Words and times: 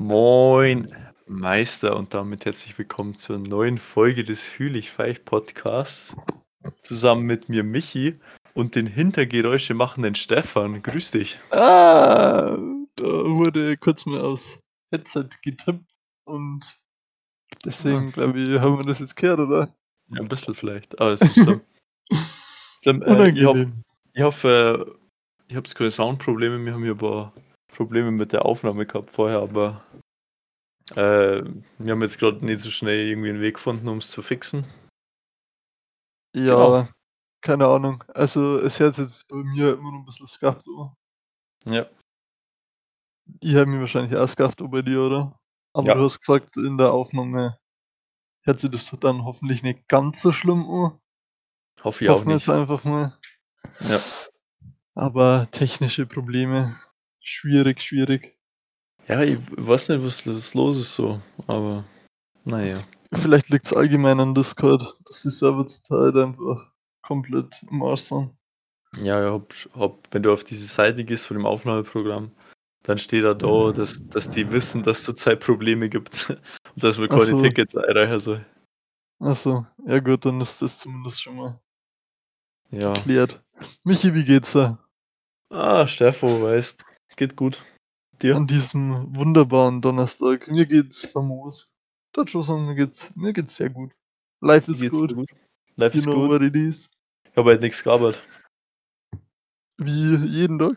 Moin, 0.00 0.94
Meister 1.26 1.96
und 1.96 2.14
damit 2.14 2.44
herzlich 2.44 2.78
willkommen 2.78 3.18
zur 3.18 3.36
neuen 3.36 3.78
Folge 3.78 4.22
des 4.22 4.46
Fühlig 4.46 4.92
Pfeif 4.92 5.24
Podcasts. 5.24 6.16
Zusammen 6.82 7.26
mit 7.26 7.48
mir 7.48 7.64
Michi 7.64 8.20
und 8.54 8.76
den 8.76 8.86
Hintergeräusche 8.86 9.74
machenden 9.74 10.14
Stefan. 10.14 10.82
Grüß 10.82 11.10
dich. 11.10 11.40
Ah, 11.50 12.56
da 12.94 13.04
wurde 13.04 13.76
kurz 13.76 14.06
mal 14.06 14.20
aufs 14.20 14.60
Headset 14.92 15.30
getippt 15.42 15.90
und 16.26 16.64
deswegen 17.64 18.12
glaube 18.12 18.38
ich, 18.38 18.50
haben 18.60 18.76
wir 18.76 18.84
das 18.84 19.00
jetzt 19.00 19.16
gehört, 19.16 19.40
oder? 19.40 19.74
Ja, 20.10 20.20
ein 20.20 20.28
bisschen 20.28 20.54
vielleicht, 20.54 21.00
aber 21.00 21.10
es 21.10 21.22
ist 21.22 21.34
schlimm. 21.34 21.60
schlimm 22.82 23.02
äh, 23.02 23.30
ich, 23.30 23.44
hoffe, 23.44 23.72
ich 24.12 24.22
hoffe, 24.22 24.96
ich 25.48 25.56
habe 25.56 25.68
keine 25.68 25.90
Soundprobleme, 25.90 26.64
wir 26.64 26.72
haben 26.72 26.84
hier 26.84 26.92
aber 26.92 27.32
Probleme 27.78 28.10
mit 28.10 28.32
der 28.32 28.44
Aufnahme 28.44 28.86
gehabt 28.86 29.10
vorher, 29.10 29.38
aber 29.38 29.86
äh, 30.96 31.44
wir 31.78 31.92
haben 31.92 32.02
jetzt 32.02 32.18
gerade 32.18 32.44
nicht 32.44 32.58
so 32.58 32.70
schnell 32.70 33.06
irgendwie 33.06 33.28
einen 33.28 33.40
Weg 33.40 33.54
gefunden, 33.54 33.88
um 33.88 33.98
es 33.98 34.10
zu 34.10 34.20
fixen. 34.20 34.64
Ja, 36.34 36.56
genau. 36.56 36.88
keine 37.40 37.68
Ahnung. 37.68 38.02
Also 38.08 38.58
es 38.58 38.80
hört 38.80 38.98
jetzt 38.98 39.28
bei 39.28 39.36
mir 39.36 39.74
immer 39.74 39.92
noch 39.92 40.00
ein 40.00 40.06
bisschen 40.06 40.26
skafft 40.26 40.64
so. 40.64 40.92
Ja. 41.66 41.86
Ich 43.38 43.54
habe 43.54 43.66
mich 43.66 43.78
wahrscheinlich 43.78 44.18
auch 44.18 44.28
skafft 44.28 44.58
bei 44.58 44.82
dir, 44.82 45.00
oder? 45.00 45.38
Aber 45.72 45.86
ja. 45.86 45.94
du 45.94 46.02
hast 46.02 46.18
gesagt, 46.18 46.56
in 46.56 46.78
der 46.78 46.92
Aufnahme 46.92 47.60
hört 48.42 48.58
sich 48.58 48.72
das 48.72 48.90
dann 48.98 49.24
hoffentlich 49.24 49.62
nicht 49.62 49.86
ganz 49.86 50.20
so 50.20 50.32
schlimm 50.32 50.68
an. 50.68 51.00
Hoffe 51.84 52.04
ich 52.04 52.10
Hoffen 52.10 52.22
auch 52.22 52.26
nicht. 52.26 52.46
jetzt 52.48 52.48
einfach 52.48 52.82
mal. 52.82 53.16
Ja. 53.82 54.00
Aber 54.96 55.48
technische 55.52 56.06
Probleme 56.06 56.76
Schwierig, 57.30 57.82
schwierig. 57.82 58.38
Ja, 59.06 59.22
ich 59.22 59.38
weiß 59.50 59.90
nicht, 59.90 60.04
was, 60.04 60.26
was 60.26 60.54
los 60.54 60.80
ist 60.80 60.94
so, 60.94 61.20
aber 61.46 61.84
naja. 62.44 62.84
Vielleicht 63.12 63.50
liegt 63.50 63.66
es 63.66 63.72
allgemein 63.74 64.18
an 64.18 64.34
Discord, 64.34 64.82
dass 65.04 65.22
die 65.22 65.30
Server 65.30 65.66
zurzeit 65.66 66.16
einfach 66.16 66.72
komplett 67.02 67.62
im 67.70 67.82
Arsch 67.82 68.04
sind. 68.04 68.30
Ja, 68.96 69.30
hab, 69.30 69.52
hab, 69.74 70.08
wenn 70.10 70.22
du 70.22 70.32
auf 70.32 70.42
diese 70.42 70.66
Seite 70.66 71.04
gehst 71.04 71.26
von 71.26 71.36
dem 71.36 71.44
Aufnahmeprogramm, 71.44 72.32
dann 72.82 72.96
steht 72.98 73.24
da 73.24 73.34
da, 73.34 73.72
dass, 73.72 74.06
dass 74.08 74.30
die 74.30 74.50
wissen, 74.50 74.82
dass 74.82 75.00
es 75.00 75.04
zurzeit 75.04 75.40
Probleme 75.40 75.90
gibt 75.90 76.30
und 76.74 76.82
dass 76.82 76.98
wir 76.98 77.08
keine 77.08 77.26
so. 77.26 77.42
Tickets 77.42 77.74
erreichen 77.74 78.18
sollen. 78.18 78.46
Achso, 79.20 79.66
ja 79.86 80.00
gut, 80.00 80.24
dann 80.24 80.40
ist 80.40 80.62
das 80.62 80.78
zumindest 80.78 81.22
schon 81.22 81.36
mal 81.36 81.60
ja. 82.70 82.94
geklärt. 82.94 83.42
Michi, 83.84 84.14
wie 84.14 84.24
geht's 84.24 84.52
da? 84.52 84.82
Ah, 85.50 85.86
Steffo, 85.86 86.42
weißt 86.42 86.87
Geht 87.18 87.34
gut. 87.34 87.64
Dir? 88.22 88.36
An 88.36 88.46
diesem 88.46 89.12
wunderbaren 89.16 89.82
Donnerstag. 89.82 90.46
Mir 90.46 90.66
geht's 90.66 91.04
famos. 91.04 91.68
Sagen, 92.14 92.66
mir 92.66 92.76
geht's, 92.76 93.10
mir 93.16 93.32
geht's 93.32 93.56
sehr 93.56 93.70
gut. 93.70 93.90
Life 94.40 94.70
is 94.70 94.88
good. 94.88 95.16
gut. 95.16 95.28
Life 95.74 95.96
you 95.96 95.98
is 95.98 96.06
know 96.06 96.28
good. 96.28 96.54
Is. 96.54 96.88
Ich 97.28 97.36
habe 97.36 97.50
halt 97.50 97.60
nichts 97.60 97.82
gearbeitet. 97.82 98.22
Wie 99.78 100.14
jeden 100.26 100.60
Tag? 100.60 100.76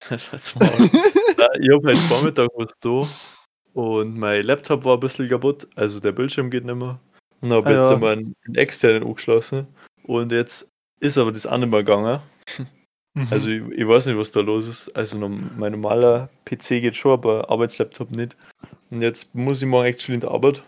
ich 0.10 1.70
habe 1.70 1.86
halt 1.86 1.98
Vormittag 2.08 2.48
was 2.54 2.74
da 2.78 3.06
und 3.74 4.16
mein 4.16 4.44
Laptop 4.44 4.86
war 4.86 4.94
ein 4.96 5.00
bisschen 5.00 5.28
kaputt, 5.28 5.68
also 5.74 6.00
der 6.00 6.12
Bildschirm 6.12 6.50
geht 6.50 6.64
nicht 6.64 6.74
mehr. 6.74 6.98
Und 7.42 7.52
habe 7.52 7.68
ah, 7.68 7.76
jetzt 7.76 7.88
ja. 7.88 7.96
einmal 7.96 8.12
einen, 8.12 8.34
einen 8.46 8.54
externen 8.54 9.02
angeschlossen 9.02 9.66
und 10.04 10.32
jetzt 10.32 10.70
ist 11.00 11.18
aber 11.18 11.32
das 11.32 11.46
andere 11.46 11.70
mal 11.70 11.84
gegangen. 11.84 12.22
Also 13.30 13.48
mhm. 13.48 13.72
ich, 13.72 13.78
ich, 13.78 13.88
weiß 13.88 14.06
nicht, 14.06 14.16
was 14.16 14.32
da 14.32 14.40
los 14.40 14.66
ist. 14.66 14.88
Also 14.96 15.18
mein 15.18 15.72
normaler 15.72 16.30
PC 16.44 16.80
geht 16.80 16.96
schon, 16.96 17.12
aber 17.12 17.50
Arbeitslaptop 17.50 18.10
nicht. 18.10 18.36
Und 18.90 19.02
jetzt 19.02 19.34
muss 19.34 19.60
ich 19.60 19.68
morgen 19.68 19.86
echt 19.86 20.02
schon 20.02 20.14
in 20.14 20.20
der 20.20 20.30
Arbeit. 20.30 20.64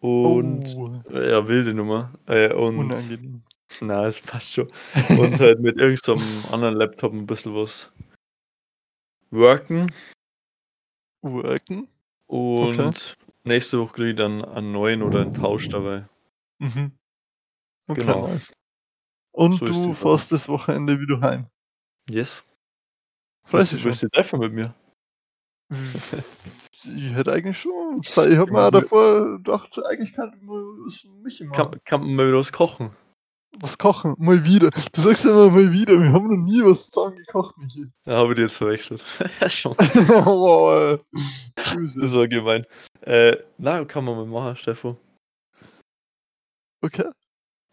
Und 0.00 0.74
oh. 0.76 0.90
ja, 1.12 1.46
wilde 1.48 1.72
Nummer. 1.72 2.12
Äh, 2.26 2.52
und 2.52 2.78
Unangenehm. 2.78 3.42
Na, 3.80 4.06
es 4.06 4.20
passt 4.20 4.52
schon. 4.52 4.68
und 5.08 5.40
halt 5.40 5.60
mit 5.60 5.80
irgendeinem 5.80 6.44
anderen 6.50 6.74
Laptop 6.74 7.12
ein 7.12 7.26
bisschen 7.26 7.54
was 7.54 7.90
worken. 9.30 9.90
Worken? 11.22 11.88
Und 12.26 12.80
okay. 12.80 13.14
nächste 13.44 13.78
Woche 13.78 13.94
kriege 13.94 14.10
ich 14.10 14.16
dann 14.16 14.44
einen 14.44 14.72
neuen 14.72 15.02
oder 15.02 15.22
einen 15.22 15.32
Tausch 15.32 15.68
dabei. 15.68 16.04
Mhm. 16.58 16.92
Okay, 17.86 18.00
genau. 18.00 18.28
Nice. 18.28 18.52
Und 19.32 19.54
so 19.54 19.66
du 19.66 19.94
fährst 19.94 20.32
das 20.32 20.48
Wochenende 20.48 21.00
wieder 21.00 21.20
heim. 21.20 21.46
Yes. 22.08 22.44
Du 23.50 23.58
dich 23.58 23.84
Willst 23.84 24.02
du 24.02 24.08
treffen 24.08 24.40
mit 24.40 24.52
mir? 24.52 24.74
Ich 26.84 27.14
hätte 27.14 27.32
eigentlich 27.32 27.60
schon. 27.60 28.00
Ich 28.02 28.16
hab 28.16 28.50
mir 28.50 28.70
davor 28.72 29.36
gedacht, 29.36 29.78
eigentlich 29.84 30.14
kann 30.14 30.32
was 30.42 31.04
mich 31.22 31.40
machen. 31.40 31.52
Kann, 31.52 31.84
kann 31.84 32.00
man 32.00 32.14
mal 32.16 32.26
wieder 32.26 32.38
was 32.38 32.52
kochen? 32.52 32.90
Was 33.60 33.78
kochen? 33.78 34.16
Mal 34.18 34.42
wieder. 34.44 34.70
Du 34.92 35.00
sagst 35.00 35.24
immer 35.24 35.50
mal 35.50 35.72
wieder, 35.72 35.92
wir 36.00 36.12
haben 36.12 36.26
noch 36.26 36.44
nie 36.44 36.62
was 36.64 36.90
zusammen 36.90 37.16
gekocht, 37.18 37.56
Michi. 37.58 37.86
Ja, 38.04 38.14
habe 38.14 38.32
ich 38.32 38.36
dir 38.36 38.42
jetzt 38.42 38.56
verwechselt. 38.56 39.04
ja, 39.40 39.48
schon. 39.50 39.76
wow, 39.78 40.98
das 41.54 42.14
war 42.14 42.26
gemein. 42.26 42.66
Äh, 43.02 43.36
na, 43.58 43.84
kann 43.84 44.04
man 44.04 44.16
mal 44.16 44.26
machen, 44.26 44.56
Steffo. 44.56 44.96
Okay. 46.80 47.10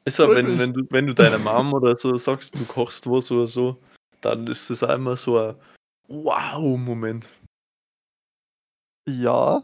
Ist 0.05 0.19
aber, 0.19 0.35
wenn, 0.35 0.59
wenn, 0.59 0.73
du, 0.73 0.83
wenn 0.89 1.07
du 1.07 1.15
deiner 1.15 1.39
Mom 1.39 1.73
oder 1.73 1.95
so 1.95 2.15
sagst, 2.15 2.55
du 2.55 2.65
kochst 2.65 3.09
was 3.09 3.31
oder 3.31 3.47
so, 3.47 3.77
dann 4.21 4.47
ist 4.47 4.69
das 4.69 4.83
einmal 4.83 5.17
so 5.17 5.37
ein 5.37 5.55
Wow-Moment. 6.07 7.29
Ja. 9.07 9.63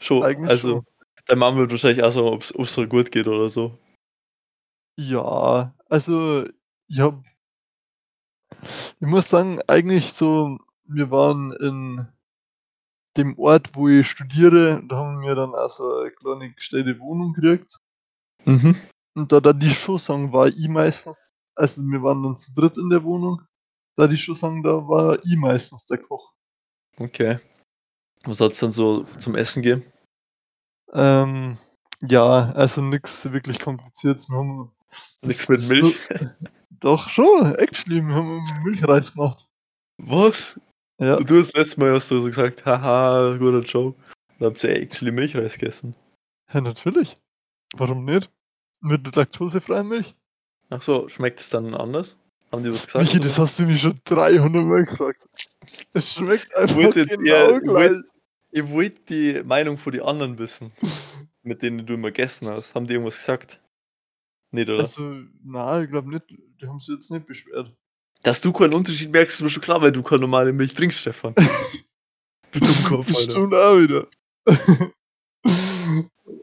Schon, 0.00 0.22
eigentlich 0.22 0.50
also 0.50 0.68
schon. 0.68 0.86
deine 1.26 1.40
Mom 1.40 1.56
wird 1.56 1.70
wahrscheinlich 1.70 2.04
auch 2.04 2.12
sagen, 2.12 2.28
ob 2.28 2.42
es 2.42 2.72
so 2.72 2.86
gut 2.86 3.10
geht 3.10 3.26
oder 3.26 3.48
so. 3.48 3.78
Ja, 4.96 5.74
also 5.88 6.48
ich 6.88 7.00
hab. 7.00 7.22
Ich 9.00 9.06
muss 9.06 9.28
sagen, 9.28 9.60
eigentlich 9.66 10.12
so, 10.12 10.58
wir 10.84 11.10
waren 11.10 11.52
in 11.52 12.08
dem 13.16 13.38
Ort, 13.38 13.74
wo 13.74 13.88
ich 13.88 14.08
studiere, 14.08 14.82
da 14.88 14.96
haben 14.96 15.20
wir 15.22 15.34
dann 15.34 15.54
auch 15.54 15.70
so 15.70 15.98
eine 15.98 16.10
kleine 16.10 16.52
gestellte 16.52 16.98
Wohnung 16.98 17.32
gekriegt. 17.34 17.78
Mhm. 18.44 18.76
Und 19.14 19.32
da 19.32 19.40
dann 19.40 19.58
die 19.58 19.70
schon 19.70 19.98
sagen, 19.98 20.32
war 20.32 20.46
ich 20.46 20.68
meistens, 20.68 21.30
also 21.54 21.82
wir 21.82 22.02
waren 22.02 22.22
dann 22.22 22.36
zu 22.36 22.54
dritt 22.54 22.76
in 22.76 22.90
der 22.90 23.02
Wohnung 23.04 23.42
da 23.98 24.06
die 24.06 24.16
schon 24.16 24.36
sagen, 24.36 24.62
da 24.62 24.88
war 24.88 25.18
ich 25.24 25.36
meistens 25.36 25.86
der 25.86 25.98
Koch. 25.98 26.32
Okay. 26.98 27.40
Was 28.22 28.40
hat 28.40 28.52
es 28.52 28.60
dann 28.60 28.72
so 28.72 29.02
zum 29.18 29.34
Essen 29.34 29.62
geben? 29.62 29.82
Ähm, 30.92 31.58
ja, 32.00 32.52
also 32.52 32.80
nichts 32.80 33.30
wirklich 33.32 33.58
kompliziertes. 33.58 34.28
Wir 34.28 34.36
haben 34.36 34.72
nichts 35.22 35.48
mit 35.48 35.66
Milch? 35.68 35.96
Doch 36.80 37.08
schon, 37.10 37.56
actually, 37.56 38.00
wir 38.00 38.14
haben 38.14 38.44
Milchreis 38.62 39.12
gemacht. 39.12 39.48
Was? 39.96 40.60
Ja. 40.98 41.16
Du 41.16 41.40
hast 41.40 41.56
letztes 41.56 41.76
Mal 41.76 41.92
hast 41.92 42.10
du 42.10 42.20
so 42.20 42.28
gesagt, 42.28 42.64
haha, 42.64 43.36
guter 43.36 43.62
Joke. 43.62 44.00
Dann 44.38 44.50
habt 44.50 44.62
ihr 44.62 44.76
actually 44.76 45.10
Milchreis 45.10 45.58
gegessen. 45.58 45.96
Ja, 46.52 46.60
natürlich. 46.60 47.16
Warum 47.76 48.04
nicht? 48.04 48.30
Mit 48.80 49.14
laktosefreier 49.16 49.82
Milch? 49.82 50.14
Ach 50.70 50.82
so, 50.82 51.08
schmeckt 51.08 51.40
es 51.40 51.50
dann 51.50 51.74
anders? 51.74 52.16
Haben 52.50 52.64
die 52.64 52.72
was 52.72 52.86
gesagt? 52.86 53.06
Michi, 53.06 53.20
das 53.20 53.38
hast 53.38 53.58
du 53.58 53.64
mir 53.64 53.76
schon 53.76 54.00
300 54.04 54.64
Mal 54.64 54.84
gesagt. 54.84 55.20
Es 55.92 56.14
schmeckt 56.14 56.54
einfach 56.56 56.76
Wolltet 56.76 57.10
genau 57.10 57.24
ihr, 57.24 57.60
gleich. 57.60 57.90
Wollt, 57.90 58.04
ihr 58.52 58.70
wollt 58.70 59.10
die 59.10 59.42
Meinung 59.44 59.76
von 59.76 59.92
den 59.92 60.02
anderen 60.02 60.38
wissen, 60.38 60.72
mit 61.42 61.62
denen 61.62 61.86
du 61.86 61.94
immer 61.94 62.08
gegessen 62.10 62.48
hast. 62.48 62.74
Haben 62.74 62.86
die 62.86 62.94
irgendwas 62.94 63.18
gesagt? 63.18 63.60
Nicht, 64.50 64.70
oder? 64.70 64.84
Also, 64.84 65.02
nein, 65.44 65.84
ich 65.84 65.90
glaube 65.90 66.08
nicht. 66.08 66.24
Die 66.30 66.66
haben 66.66 66.80
sich 66.80 66.94
jetzt 66.94 67.10
nicht 67.10 67.26
beschwert. 67.26 67.70
Dass 68.22 68.40
du 68.40 68.52
keinen 68.52 68.72
Unterschied 68.72 69.12
merkst, 69.12 69.36
ist 69.36 69.42
mir 69.42 69.50
schon 69.50 69.62
klar, 69.62 69.82
weil 69.82 69.92
du 69.92 70.02
keine 70.02 70.22
normale 70.22 70.52
Milch 70.54 70.74
trinkst, 70.74 71.00
Stefan. 71.00 71.34
du 72.52 72.60
Dummkopf, 72.60 73.14
Alter. 73.14 73.32
Stimmt 73.32 73.54
auch 73.54 73.76
wieder. 73.76 74.08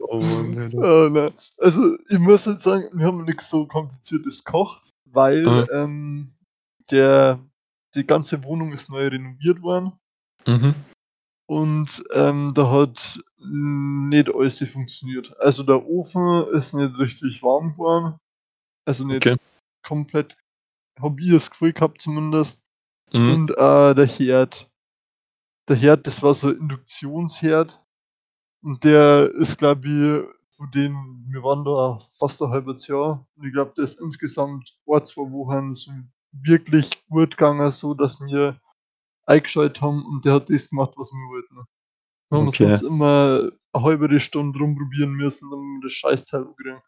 oh 0.08 0.20
Mann, 0.20 0.72
oh, 0.74 1.08
nein. 1.10 1.34
Also, 1.58 1.98
ich 2.08 2.18
muss 2.18 2.46
jetzt 2.46 2.62
sagen, 2.62 2.88
wir 2.92 3.06
haben 3.06 3.24
nichts 3.24 3.50
so 3.50 3.66
kompliziertes 3.66 4.44
gekocht 4.44 4.95
weil 5.16 5.42
mhm. 5.42 5.66
ähm, 5.72 6.34
der, 6.90 7.40
die 7.96 8.06
ganze 8.06 8.44
Wohnung 8.44 8.72
ist 8.72 8.88
neu 8.88 9.08
renoviert 9.08 9.62
worden. 9.62 9.92
Mhm. 10.46 10.74
Und 11.48 12.04
ähm, 12.12 12.52
da 12.54 12.70
hat 12.70 13.20
nicht 13.38 14.32
alles 14.32 14.58
funktioniert. 14.58 15.34
Also 15.40 15.62
der 15.62 15.86
Ofen 15.86 16.46
ist 16.52 16.74
nicht 16.74 16.98
richtig 16.98 17.42
warm 17.42 17.72
geworden. 17.72 18.20
Also 18.84 19.04
nicht 19.04 19.26
okay. 19.26 19.36
komplett, 19.84 20.36
habe 21.00 21.20
ich 21.20 21.30
das 21.30 21.50
Gefühl 21.50 21.72
gehabt 21.72 22.02
zumindest. 22.02 22.62
Mhm. 23.12 23.32
Und 23.32 23.50
äh, 23.52 23.94
der 23.94 24.06
Herd. 24.06 24.70
Der 25.68 25.76
Herd, 25.76 26.06
das 26.06 26.22
war 26.22 26.34
so 26.34 26.48
ein 26.48 26.58
Induktionsherd. 26.58 27.80
Und 28.62 28.84
der 28.84 29.30
ist, 29.34 29.58
glaube 29.58 29.88
ich, 29.88 30.35
von 30.56 30.70
denen, 30.70 31.26
wir 31.28 31.42
waren 31.42 31.64
da 31.64 32.00
fast 32.18 32.42
ein 32.42 32.50
halbes 32.50 32.86
Jahr 32.86 33.26
und 33.36 33.46
ich 33.46 33.52
glaube, 33.52 33.72
das 33.76 33.94
ist 33.94 34.00
insgesamt 34.00 34.74
ein, 34.86 35.06
zwei 35.06 35.30
Wochen 35.30 35.74
so 35.74 35.90
wirklich 36.32 36.90
gut 37.08 37.30
gegangen, 37.30 37.70
so 37.70 37.94
dass 37.94 38.20
wir 38.20 38.60
eingeschaltet 39.26 39.82
haben 39.82 40.04
und 40.04 40.24
der 40.24 40.34
hat 40.34 40.50
das 40.50 40.70
gemacht, 40.70 40.94
was 40.96 41.12
wir 41.12 41.28
wollten. 41.28 41.68
Wir 42.28 42.38
haben 42.38 42.48
okay. 42.48 42.68
sonst 42.68 42.82
immer 42.82 43.50
eine 43.72 43.84
halbe 43.84 44.20
Stunde 44.20 44.58
rumprobieren 44.58 45.12
müssen, 45.12 45.50
damit 45.50 45.64
wir 45.64 45.88
das 45.88 45.92
Scheißteil 45.92 46.46
kriegen. 46.56 46.82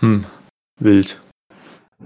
Hm, 0.00 0.24
wild. 0.80 1.20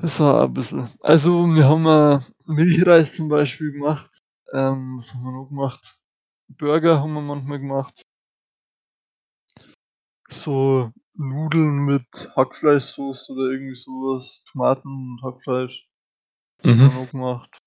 Das 0.02 0.20
war 0.20 0.44
ein 0.44 0.52
bisschen. 0.52 0.90
Also, 1.00 1.46
wir 1.46 1.64
haben 1.64 1.86
äh, 1.86 2.20
Milchreis 2.44 3.14
zum 3.14 3.28
Beispiel 3.28 3.72
gemacht. 3.72 4.10
Ähm, 4.52 4.98
was 4.98 5.14
haben 5.14 5.24
wir 5.24 5.32
noch 5.32 5.48
gemacht? 5.48 5.98
Burger 6.48 7.00
haben 7.00 7.14
wir 7.14 7.22
manchmal 7.22 7.58
gemacht. 7.58 8.02
So 10.28 10.92
Nudeln 11.14 11.84
mit 11.84 12.30
Hackfleischsoße 12.36 13.32
oder 13.32 13.50
irgendwie 13.50 13.76
sowas. 13.76 14.44
Tomaten 14.50 14.88
und 14.88 15.22
Hackfleisch. 15.22 15.88
Mhm. 16.64 16.80
Haben 16.80 16.94
noch 16.94 17.10
gemacht. 17.10 17.58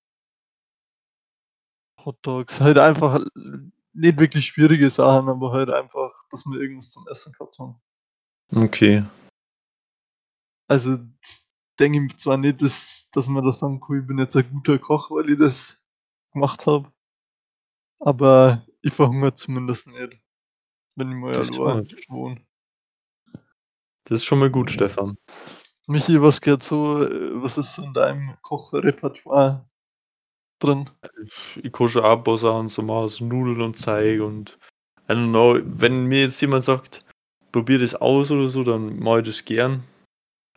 Hotdogs. 2.04 2.60
Halt 2.60 2.78
einfach 2.78 3.24
nicht 3.92 4.18
wirklich 4.18 4.46
schwierige 4.46 4.90
Sachen, 4.90 5.28
aber 5.28 5.52
halt 5.52 5.70
einfach, 5.70 6.12
dass 6.30 6.44
wir 6.46 6.60
irgendwas 6.60 6.90
zum 6.90 7.06
Essen 7.08 7.32
gehabt 7.32 7.58
haben. 7.58 7.80
Okay. 8.54 9.04
Also 10.68 10.98
denke 11.78 12.06
ich 12.06 12.16
zwar 12.18 12.36
nicht, 12.36 12.62
dass, 12.62 13.08
dass 13.12 13.26
man 13.26 13.44
das 13.44 13.58
sagen 13.58 13.80
kann, 13.80 14.00
ich 14.00 14.06
bin 14.06 14.18
jetzt 14.18 14.36
ein 14.36 14.50
guter 14.50 14.78
Koch, 14.78 15.10
weil 15.10 15.30
ich 15.30 15.38
das 15.38 15.78
gemacht 16.32 16.66
habe. 16.66 16.92
Aber 18.00 18.66
ich 18.80 18.94
verhungere 18.94 19.34
zumindest 19.34 19.86
nicht, 19.86 20.20
wenn 20.96 21.10
ich 21.10 21.16
mal 21.16 21.34
allein 21.34 21.88
wohne. 22.08 22.46
Das 24.10 24.22
ist 24.22 24.24
schon 24.24 24.40
mal 24.40 24.50
gut, 24.50 24.72
Stefan. 24.72 25.16
Michi, 25.86 26.20
was 26.20 26.40
geht 26.40 26.64
so, 26.64 26.98
was 26.98 27.56
ist 27.56 27.74
so 27.74 27.84
in 27.84 27.94
deinem 27.94 28.34
Kochrepertoire 28.42 29.64
drin? 30.58 30.90
Ich 31.62 31.70
koche 31.70 32.04
auch 32.04 32.18
ein 32.18 32.24
paar 32.24 32.36
Sachen, 32.36 32.68
so 32.68 32.82
mal 32.82 33.08
so 33.08 33.24
Nudeln 33.24 33.60
und 33.60 33.76
Zeig 33.76 34.20
und 34.20 34.58
I 35.08 35.12
don't 35.12 35.28
know, 35.28 35.60
wenn 35.64 36.06
mir 36.06 36.22
jetzt 36.22 36.40
jemand 36.40 36.64
sagt, 36.64 37.04
probier 37.52 37.78
das 37.78 37.94
aus 37.94 38.32
oder 38.32 38.48
so, 38.48 38.64
dann 38.64 38.98
mache 38.98 39.20
ich 39.20 39.26
das 39.26 39.44
gern. 39.44 39.84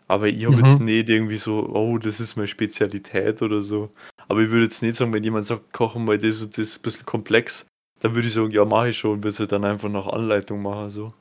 Aber 0.07 0.27
ich 0.27 0.45
habe 0.45 0.57
mhm. 0.57 0.65
jetzt 0.65 0.81
nicht 0.81 1.09
irgendwie 1.09 1.38
so, 1.38 1.69
oh, 1.73 1.99
das 1.99 2.19
ist 2.19 2.35
meine 2.35 2.47
Spezialität 2.47 3.44
oder 3.44 3.61
so. 3.61 3.91
Aber 4.27 4.41
ich 4.41 4.49
würde 4.49 4.63
jetzt 4.63 4.81
nicht 4.81 4.95
sagen, 4.95 5.13
wenn 5.13 5.23
jemand 5.23 5.45
sagt, 5.45 5.73
kochen 5.73 6.06
mal 6.06 6.17
das 6.17 6.41
und 6.41 6.57
das 6.57 6.69
ist 6.69 6.79
ein 6.79 6.81
bisschen 6.81 7.06
komplex, 7.06 7.67
dann 7.99 8.15
würde 8.15 8.27
ich 8.27 8.33
sagen, 8.33 8.49
ja, 8.49 8.65
mache 8.65 8.89
ich 8.89 8.97
schon 8.97 9.11
und 9.11 9.17
würde 9.19 9.29
es 9.29 9.39
halt 9.39 9.51
dann 9.51 9.63
einfach 9.63 9.89
nach 9.89 10.07
Anleitung 10.07 10.63
machen. 10.63 10.89
So. 10.89 11.13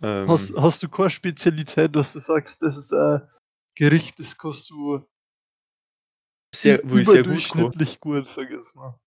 Ähm, 0.00 0.28
hast, 0.28 0.54
hast 0.56 0.82
du 0.82 0.88
keine 0.88 1.10
Spezialität, 1.10 1.94
dass 1.94 2.12
du 2.12 2.20
sagst, 2.20 2.62
das 2.62 2.76
ist 2.76 2.92
ein 2.92 3.28
Gericht, 3.74 4.18
das 4.18 4.36
kannst 4.36 4.70
du 4.70 5.06
sehr, 6.54 6.80
wo 6.84 6.96
ich 6.96 7.08
sehr 7.08 7.22
gut, 7.22 7.48
kann. 7.48 7.88
gut, 8.00 8.28
sag 8.28 8.50
ich 8.50 8.74
mal. 8.74 8.98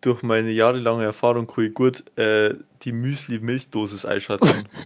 Durch 0.00 0.22
meine 0.22 0.50
jahrelange 0.50 1.04
Erfahrung 1.04 1.46
kann 1.46 1.64
ich 1.64 1.74
gut 1.74 2.04
äh, 2.18 2.54
die 2.82 2.92
Müsli-Milchdosis 2.92 4.04
einschätzen. 4.04 4.68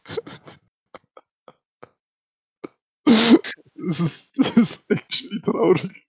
Das 3.89 4.01
ist, 4.01 4.29
das 4.37 4.57
ist 4.57 4.85
echt 4.89 5.45
traurig. 5.45 6.07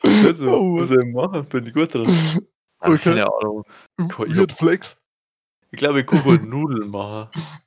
Was 0.00 0.22
soll 0.22 0.36
so? 0.36 0.50
Oh, 0.50 0.80
was 0.80 0.88
soll 0.88 1.06
ich 1.06 1.14
machen? 1.14 1.44
Bin 1.46 1.66
ich 1.66 1.74
gut 1.74 1.92
dran? 1.92 2.06
Ach, 2.78 2.88
okay. 2.88 2.98
Keine 2.98 3.26
Ahnung. 3.26 3.64
Weird 3.98 4.52
Flex. 4.52 4.96
Ich 5.70 5.78
glaube, 5.78 6.00
ich 6.00 6.24
wohl 6.24 6.38
Nudeln 6.38 6.90
machen. 6.90 7.30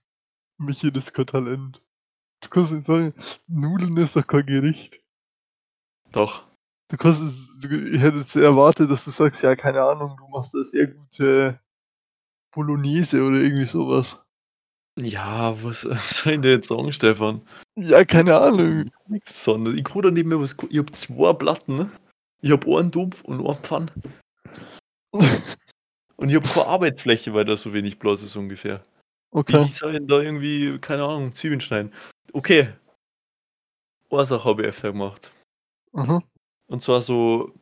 Michi, 0.57 0.92
das 0.92 1.06
ist 1.06 1.13
kein 1.13 1.27
Talent. 1.27 1.81
Du 2.42 2.50
kannst 2.50 2.71
nicht 2.71 2.86
sagen, 2.86 3.13
Nudeln 3.48 3.98
ist 3.98 4.15
doch 4.15 4.25
kein 4.25 4.45
Gericht. 4.45 5.00
Doch. 6.12 6.48
Du 6.89 6.98
kannst, 6.98 7.21
du, 7.21 7.68
ich 7.69 8.01
hätte 8.01 8.18
jetzt 8.18 8.36
erwartet, 8.36 8.92
dass 8.92 9.06
du 9.06 9.12
sagst, 9.12 9.42
ja, 9.44 9.56
keine 9.56 9.83
Ahnung, 9.83 10.18
du 10.18 10.27
machst 10.27 10.53
da 10.53 10.63
sehr 10.63 10.88
gute 10.88 11.59
Bolognese 12.51 13.24
oder 13.24 13.38
irgendwie 13.38 13.65
sowas. 13.65 14.18
Ja, 15.00 15.63
was 15.63 15.81
soll 15.81 15.94
ich 15.95 16.21
denn 16.24 16.44
jetzt 16.44 16.68
sagen, 16.68 16.92
Stefan? 16.92 17.42
Ja, 17.75 18.03
keine 18.03 18.38
Ahnung. 18.38 18.92
Nichts 19.07 19.33
Besonderes. 19.33 19.77
Ich 19.77 19.83
kann 19.83 20.01
da 20.01 20.12
nicht 20.12 20.25
mehr 20.25 20.39
was. 20.39 20.57
Ich 20.69 20.80
hab 20.80 20.94
zwei 20.95 21.33
Platten. 21.33 21.77
Ne? 21.77 21.92
Ich 22.42 22.51
hab 22.51 22.68
einen 22.68 22.92
Topf 22.92 23.21
und 23.24 23.45
einen 23.45 23.63
Pfann. 23.63 23.92
und 26.21 26.29
ich 26.29 26.35
hab 26.35 26.44
keine 26.44 26.68
Arbeitsfläche, 26.68 27.33
weil 27.33 27.45
da 27.45 27.57
so 27.57 27.73
wenig 27.73 27.97
Platz 27.97 28.21
ist 28.21 28.35
ungefähr. 28.35 28.85
Okay. 29.31 29.63
Wie 29.63 29.69
soll 29.69 29.95
ich 29.95 30.06
da 30.06 30.21
irgendwie, 30.21 30.77
keine 30.77 31.03
Ahnung, 31.03 31.33
Zwiebeln 31.33 31.62
schneiden? 31.62 31.91
Okay. 32.31 32.69
Eine 34.12 34.25
Sache 34.25 34.47
habe 34.47 34.62
ich 34.62 34.68
öfter 34.68 34.91
gemacht. 34.91 35.31
Mhm. 35.94 36.21
Und 36.68 36.81
zwar 36.81 37.01
so 37.01 37.53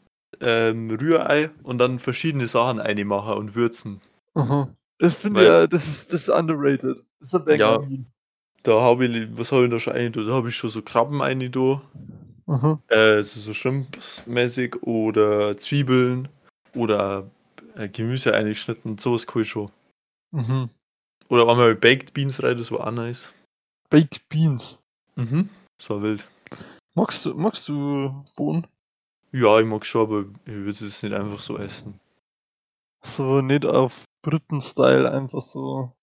ähm, 0.42 0.90
Rührei 0.92 1.52
und 1.64 1.78
dann 1.78 2.00
verschiedene 2.00 2.48
Sachen 2.48 2.82
einmachen 2.82 3.36
und 3.36 3.56
würzen. 3.56 4.02
Mhm. 4.36 4.76
Das 4.98 5.16
finde 5.16 5.42
ich 5.42 5.48
ja, 5.48 5.66
das 5.66 5.88
ist, 5.88 6.12
das 6.12 6.24
ist 6.24 6.30
underrated. 6.30 6.98
Das 7.22 7.34
ist 7.34 7.48
ein 7.48 7.60
ja, 7.60 7.80
da 8.64 8.82
habe 8.82 9.06
ich, 9.06 9.38
was 9.38 9.54
habe 9.54 9.66
ich 9.66 9.72
da 9.72 9.80
schon 9.80 9.94
ein? 9.94 10.12
Da 10.12 10.26
habe 10.26 10.50
ich 10.50 10.56
schon 10.58 10.70
so 10.70 10.82
Krabben 10.82 11.22
ein, 11.22 11.40
da. 11.50 11.82
Mhm. 12.46 12.80
Äh, 12.90 13.24
so, 13.24 13.40
so 13.40 13.54
Shrimp-mäßig 13.54 14.84
oder 14.84 15.58
Zwiebeln 15.58 16.28
oder 16.76 17.30
äh, 17.76 17.90
Gemüse 17.90 18.34
eingeschnitten, 18.34 18.98
sowas 18.98 19.28
kann 19.28 19.42
ich 19.42 19.50
schon. 19.50 19.70
Mhm. 20.32 20.70
Oder 21.30 21.48
einmal 21.48 21.76
Baked 21.76 22.14
Beans 22.14 22.42
rein, 22.42 22.58
das 22.58 22.72
war 22.72 22.88
auch 22.88 22.92
nice. 22.92 23.34
Baked 23.90 24.28
Beans? 24.30 24.78
Mhm, 25.16 25.50
das 25.78 25.90
war 25.90 26.02
wild. 26.02 26.28
Magst 26.96 27.26
du, 27.26 27.34
magst 27.34 27.68
du 27.68 28.24
Bohnen? 28.36 28.68
Ja, 29.32 29.60
ich 29.60 29.66
mag 29.66 29.86
schon, 29.86 30.02
aber 30.02 30.26
ich 30.46 30.54
würde 30.54 30.70
es 30.70 31.04
nicht 31.04 31.14
einfach 31.14 31.40
so 31.40 31.58
essen. 31.58 32.00
So 33.04 33.42
nicht 33.42 33.66
auf 33.66 34.06
Briten-Style, 34.24 35.12
einfach 35.12 35.48
so 35.48 35.94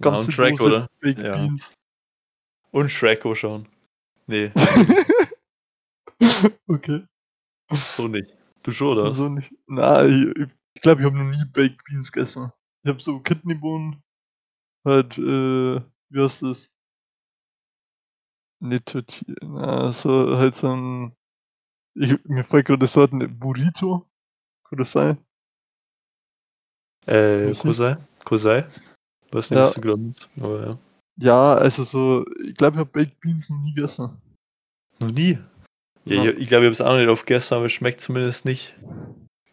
ganz 0.00 0.18
ja, 0.18 0.24
und 0.24 0.32
Shrek, 0.32 0.60
oder? 0.60 0.88
Baked 1.00 1.18
ja. 1.18 1.36
Beans. 1.36 1.72
Und 2.70 2.90
Shrek 2.90 3.26
auch 3.26 3.34
schon. 3.34 3.66
Nee. 4.26 4.52
okay. 6.68 7.04
So 7.88 8.08
nicht. 8.08 8.34
Du 8.62 8.70
schon, 8.70 8.96
oder? 8.96 9.14
So 9.14 9.28
nicht. 9.28 9.52
Nein, 9.66 10.32
ich, 10.36 10.42
ich 10.42 10.48
glaube, 10.82 11.00
ich 11.00 11.06
habe 11.06 11.16
noch 11.16 11.30
nie 11.30 11.44
Baked 11.52 11.84
Beans 11.84 12.12
gegessen. 12.12 12.52
Ich 12.82 12.88
habe 12.90 13.00
so 13.00 13.20
Kidneybohnen, 13.20 14.02
halt, 14.84 15.16
äh, 15.16 15.80
wie 16.10 16.20
heißt 16.20 16.42
das? 16.42 16.70
Nicht 18.60 18.86
Tortilla, 18.86 19.92
so 19.92 20.36
halt 20.36 20.54
so 20.54 20.72
ein, 20.74 21.16
ich, 21.94 22.24
mir 22.24 22.44
fällt 22.44 22.66
gerade 22.66 22.80
das 22.80 22.96
Wort 22.96 23.10
Burrito, 23.12 24.08
kann 24.64 24.78
das 24.78 24.92
sein? 24.92 25.18
Äh, 27.06 27.52
Kosei? 27.54 27.96
Kosei? 28.24 28.68
Weiß 29.30 29.50
nicht, 29.50 29.58
ja. 29.58 29.64
was 29.64 29.74
du 29.74 29.80
gerade 29.80 30.12
aber 30.36 30.66
ja. 30.66 30.78
Ja, 31.16 31.54
also 31.54 31.84
so, 31.84 32.24
ich 32.44 32.54
glaube, 32.54 32.76
ich 32.76 32.80
habe 32.80 32.90
Baked 32.90 33.20
Beans 33.20 33.50
noch 33.50 33.58
nie 33.58 33.74
gegessen. 33.74 34.20
Noch 34.98 35.10
nie? 35.10 35.38
Ja, 36.04 36.24
ja. 36.24 36.30
ich, 36.30 36.38
ich 36.38 36.48
glaube, 36.48 36.64
ich 36.64 36.66
habe 36.66 36.72
es 36.72 36.80
auch 36.80 36.92
noch 36.92 36.98
nicht 36.98 37.08
aufgegessen, 37.08 37.54
aber 37.54 37.66
es 37.66 37.72
schmeckt 37.72 38.00
zumindest 38.00 38.44
nicht, 38.44 38.76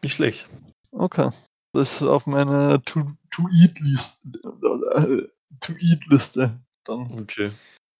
nicht 0.01 0.13
schlecht. 0.13 0.47
Okay. 0.91 1.31
Das 1.73 1.93
ist 1.93 2.01
auf 2.01 2.25
meiner 2.25 2.83
To-Eat-Liste. 2.83 4.17
To-Eat-Liste 5.61 6.59
dann. 6.83 7.19
Okay. 7.21 7.51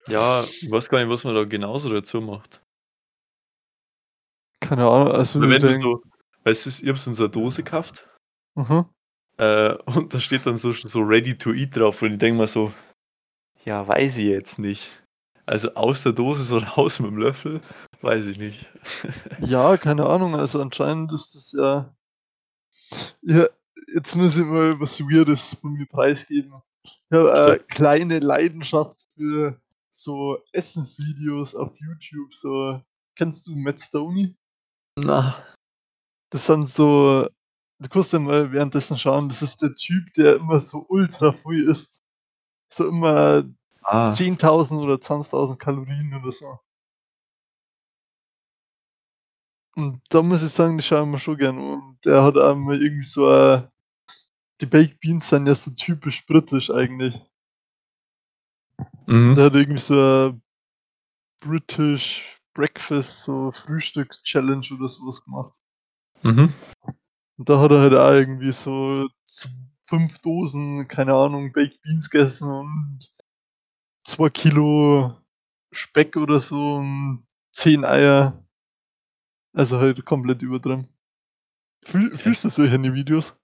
Ja, 0.08 0.44
ich 0.44 0.72
weiß 0.72 0.90
gar 0.90 1.00
nicht, 1.00 1.10
was 1.10 1.24
man 1.24 1.36
da 1.36 1.44
genauso 1.44 1.90
dazu 1.90 2.20
macht. 2.22 2.62
Keine 4.62 4.88
Ahnung, 4.88 5.12
also 5.14 5.40
wenn 5.42 5.62
du 5.62 5.74
so, 5.82 6.04
weißt 6.44 6.66
du, 6.66 6.70
ich 6.84 6.90
hab's 6.90 7.08
in 7.08 7.16
so 7.16 7.24
einer 7.24 7.32
Dose 7.32 7.64
gekauft. 7.64 8.08
Mhm. 8.56 8.86
Äh, 9.38 9.74
und 9.86 10.14
da 10.14 10.20
steht 10.20 10.46
dann 10.46 10.58
so, 10.58 10.72
so 10.72 11.00
ready 11.00 11.38
to 11.38 11.54
eat 11.54 11.76
drauf 11.76 12.02
und 12.02 12.14
ich 12.14 12.18
denke 12.18 12.38
mal 12.38 12.48
so, 12.48 12.74
ja, 13.66 13.88
weiß 13.88 14.18
ich 14.18 14.26
jetzt 14.26 14.60
nicht. 14.60 14.90
Also 15.46 15.74
aus 15.76 16.04
der 16.04 16.14
Dose 16.14 16.44
so 16.44 16.58
raus 16.78 17.00
mit 17.00 17.12
dem 17.12 17.18
Löffel, 17.18 17.62
weiß 18.02 18.26
ich 18.28 18.38
nicht. 18.38 18.68
ja, 19.40 19.78
keine 19.78 20.06
Ahnung, 20.06 20.36
also 20.36 20.62
anscheinend 20.62 21.12
ist 21.14 21.36
das 21.36 21.54
ja. 21.58 21.96
Ja, 23.22 23.48
jetzt 23.94 24.16
muss 24.16 24.38
ich 24.38 24.46
mal 24.46 24.80
was 24.80 25.00
Weirdes 25.00 25.56
von 25.62 25.74
mir 25.74 25.86
preisgeben. 25.86 26.54
Ich 26.84 27.18
habe 27.18 27.34
eine 27.34 27.60
kleine 27.60 28.20
Leidenschaft 28.20 29.08
für 29.16 29.60
so 29.92 30.38
Essensvideos 30.54 31.56
auf 31.56 31.72
YouTube. 31.78 32.34
So, 32.34 32.82
kennst 33.16 33.48
du 33.48 33.56
Matt 33.56 33.80
Stoney? 33.80 34.36
Na. 34.96 35.36
Das 36.32 36.46
sind 36.46 36.70
so, 36.70 37.28
du 37.80 37.90
kannst 37.90 38.14
ja 38.14 38.20
mal 38.20 38.52
währenddessen 38.52 38.98
schauen, 38.98 39.30
das 39.30 39.42
ist 39.42 39.62
der 39.62 39.74
Typ, 39.74 40.14
der 40.14 40.36
immer 40.36 40.60
so 40.60 40.86
ultra 40.88 41.32
früh 41.32 41.70
isst. 41.70 42.02
So 42.72 42.88
immer 42.88 43.44
ah. 43.82 44.12
10.000 44.12 44.80
oder 44.80 44.96
20.000 44.96 45.58
Kalorien 45.58 46.14
oder 46.14 46.32
so. 46.32 46.60
Und 49.80 50.02
da 50.10 50.22
muss 50.22 50.44
ich 50.44 50.52
sagen, 50.52 50.78
die 50.78 50.84
schauen 50.84 51.10
wir 51.12 51.20
schon 51.20 51.38
gerne. 51.38 51.62
Und 51.62 52.00
der 52.04 52.22
hat 52.22 52.38
einmal 52.38 52.84
irgendwie 52.84 53.06
so 53.06 53.30
eine, 53.30 53.72
die 54.60 54.66
Baked 54.66 55.00
Beans 55.00 55.30
sind 55.30 55.48
ja 55.48 55.56
so 55.56 55.72
typisch 55.72 56.26
britisch 56.26 56.70
eigentlich. 56.70 57.16
Mhm. 59.08 59.36
Der 59.38 59.46
hat 59.46 59.54
irgendwie 59.54 59.80
so 59.80 59.94
eine 59.94 60.42
British 61.40 62.26
Breakfast, 62.54 63.24
so 63.24 63.54
Frühstück-Challenge 63.54 64.68
oder 64.78 64.90
sowas 64.90 65.24
gemacht. 65.24 65.54
Mhm. 66.24 66.52
Und 67.38 67.48
da 67.48 67.62
hat 67.62 67.72
er 67.72 67.80
halt 67.80 67.94
auch 67.94 68.12
irgendwie 68.12 68.52
so 68.52 69.08
fünf 69.88 70.20
Dosen, 70.20 70.90
keine 70.90 71.14
Ahnung, 71.14 71.54
Baked 71.54 71.82
Beans 71.84 72.10
gegessen 72.10 72.52
und 72.52 73.14
zwei 74.04 74.30
Kilo 74.30 75.16
Speck 75.72 76.18
oder 76.18 76.42
so 76.42 76.76
und 76.76 77.26
zehn 77.54 77.86
Eier. 77.86 78.44
Also 79.54 79.80
halt 79.80 80.06
komplett 80.06 80.42
übertrieben. 80.42 80.90
Fühl, 81.86 82.18
fühlst 82.18 82.44
du 82.44 82.50
solche 82.50 82.82
Videos? 82.94 83.36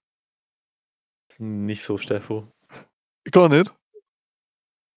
Nicht 1.38 1.82
so, 1.82 1.98
Steffo. 1.98 2.48
Gar 3.30 3.48
nicht? 3.48 3.72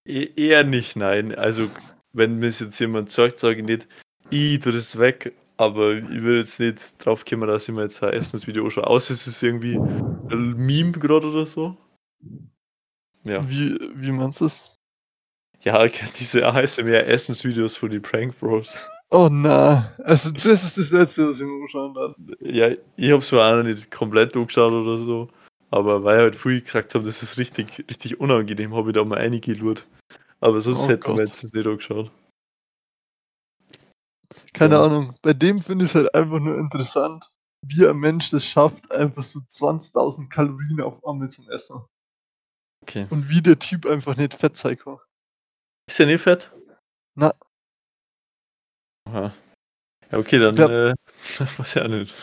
E 0.06 0.32
eher 0.36 0.64
nicht, 0.64 0.96
nein. 0.96 1.34
Also, 1.34 1.70
wenn 2.12 2.38
mir 2.38 2.46
jetzt 2.46 2.78
jemand 2.78 3.10
sagt, 3.10 3.38
sage 3.38 3.60
ich 3.60 3.66
nicht, 3.66 3.88
ich 4.30 4.60
tu 4.60 4.70
das 4.70 4.98
weg, 4.98 5.34
aber 5.56 5.94
ich 5.94 6.22
würde 6.22 6.38
jetzt 6.38 6.60
nicht 6.60 7.04
drauf 7.04 7.24
kommen, 7.24 7.48
dass 7.48 7.68
ich 7.68 7.74
mir 7.74 7.82
jetzt 7.82 8.02
ein 8.02 8.14
Essensvideo 8.14 8.64
anschaue. 8.64 8.86
Außer 8.86 9.12
es 9.12 9.26
ist 9.26 9.42
irgendwie 9.42 9.76
ein 9.76 10.54
Meme 10.56 10.92
gerade 10.92 11.28
oder 11.28 11.46
so. 11.46 11.76
Ja. 13.24 13.46
Wie, 13.48 13.78
wie 13.94 14.12
meinst 14.12 14.40
du 14.40 14.44
das? 14.44 14.78
Ja, 15.60 15.86
diese 16.18 16.46
ASMR-Essensvideos 16.46 17.76
von 17.76 17.90
die 17.90 18.00
Prank 18.00 18.38
Bros. 18.38 18.88
Oh 19.12 19.28
na, 19.28 19.92
also 20.04 20.30
das 20.30 20.44
ist 20.44 20.78
das 20.78 20.90
letzte, 20.90 21.28
was 21.28 21.40
ich 21.40 21.46
mir 21.46 21.62
anschauen 21.62 21.94
darf. 21.94 22.14
Ja, 22.40 22.70
ich 22.96 23.10
hab's 23.10 23.28
zwar 23.28 23.58
auch 23.58 23.62
nicht 23.64 23.90
komplett 23.90 24.36
angeschaut 24.36 24.72
oder 24.72 24.98
so, 24.98 25.28
aber 25.70 26.04
weil 26.04 26.18
ich 26.18 26.22
halt 26.22 26.36
früh 26.36 26.60
gesagt 26.60 26.94
habe, 26.94 27.04
das 27.04 27.22
ist 27.22 27.36
richtig, 27.36 27.84
richtig 27.90 28.20
unangenehm, 28.20 28.74
habe 28.74 28.90
ich 28.90 28.94
da 28.94 29.04
mal 29.04 29.18
einige 29.18 29.54
gelurrt. 29.54 29.88
Aber 30.40 30.60
sonst 30.60 30.86
oh 30.86 30.88
hätte 30.90 31.10
man 31.10 31.26
jetzt 31.26 31.42
nicht 31.42 31.66
angeschaut. 31.66 32.12
Keine 34.52 34.76
ja. 34.76 34.84
Ahnung, 34.84 35.16
bei 35.22 35.32
dem 35.32 35.60
finde 35.60 35.84
ich 35.84 35.90
es 35.90 35.94
halt 35.96 36.14
einfach 36.14 36.38
nur 36.38 36.56
interessant, 36.56 37.28
wie 37.66 37.86
ein 37.86 37.96
Mensch 37.96 38.30
das 38.30 38.44
schafft, 38.44 38.90
einfach 38.92 39.24
so 39.24 39.40
20.000 39.40 40.28
Kalorien 40.28 40.80
auf 40.80 41.04
einmal 41.04 41.28
zum 41.28 41.48
Essen. 41.50 41.84
Okay. 42.82 43.06
Und 43.10 43.28
wie 43.28 43.42
der 43.42 43.58
Typ 43.58 43.86
einfach 43.86 44.16
nicht 44.16 44.34
fett 44.34 44.56
sein 44.56 44.78
kann. 44.78 44.98
Ist 45.88 46.00
er 46.00 46.06
nicht 46.06 46.22
fett? 46.22 46.50
Na. 47.16 47.34
Aha. 49.06 49.32
Ja, 50.10 50.18
okay, 50.18 50.38
dann 50.38 50.56
glaub, 50.56 50.70
äh, 50.70 50.94
weiß 51.58 51.74
ja 51.74 51.88
nicht. 51.88 52.14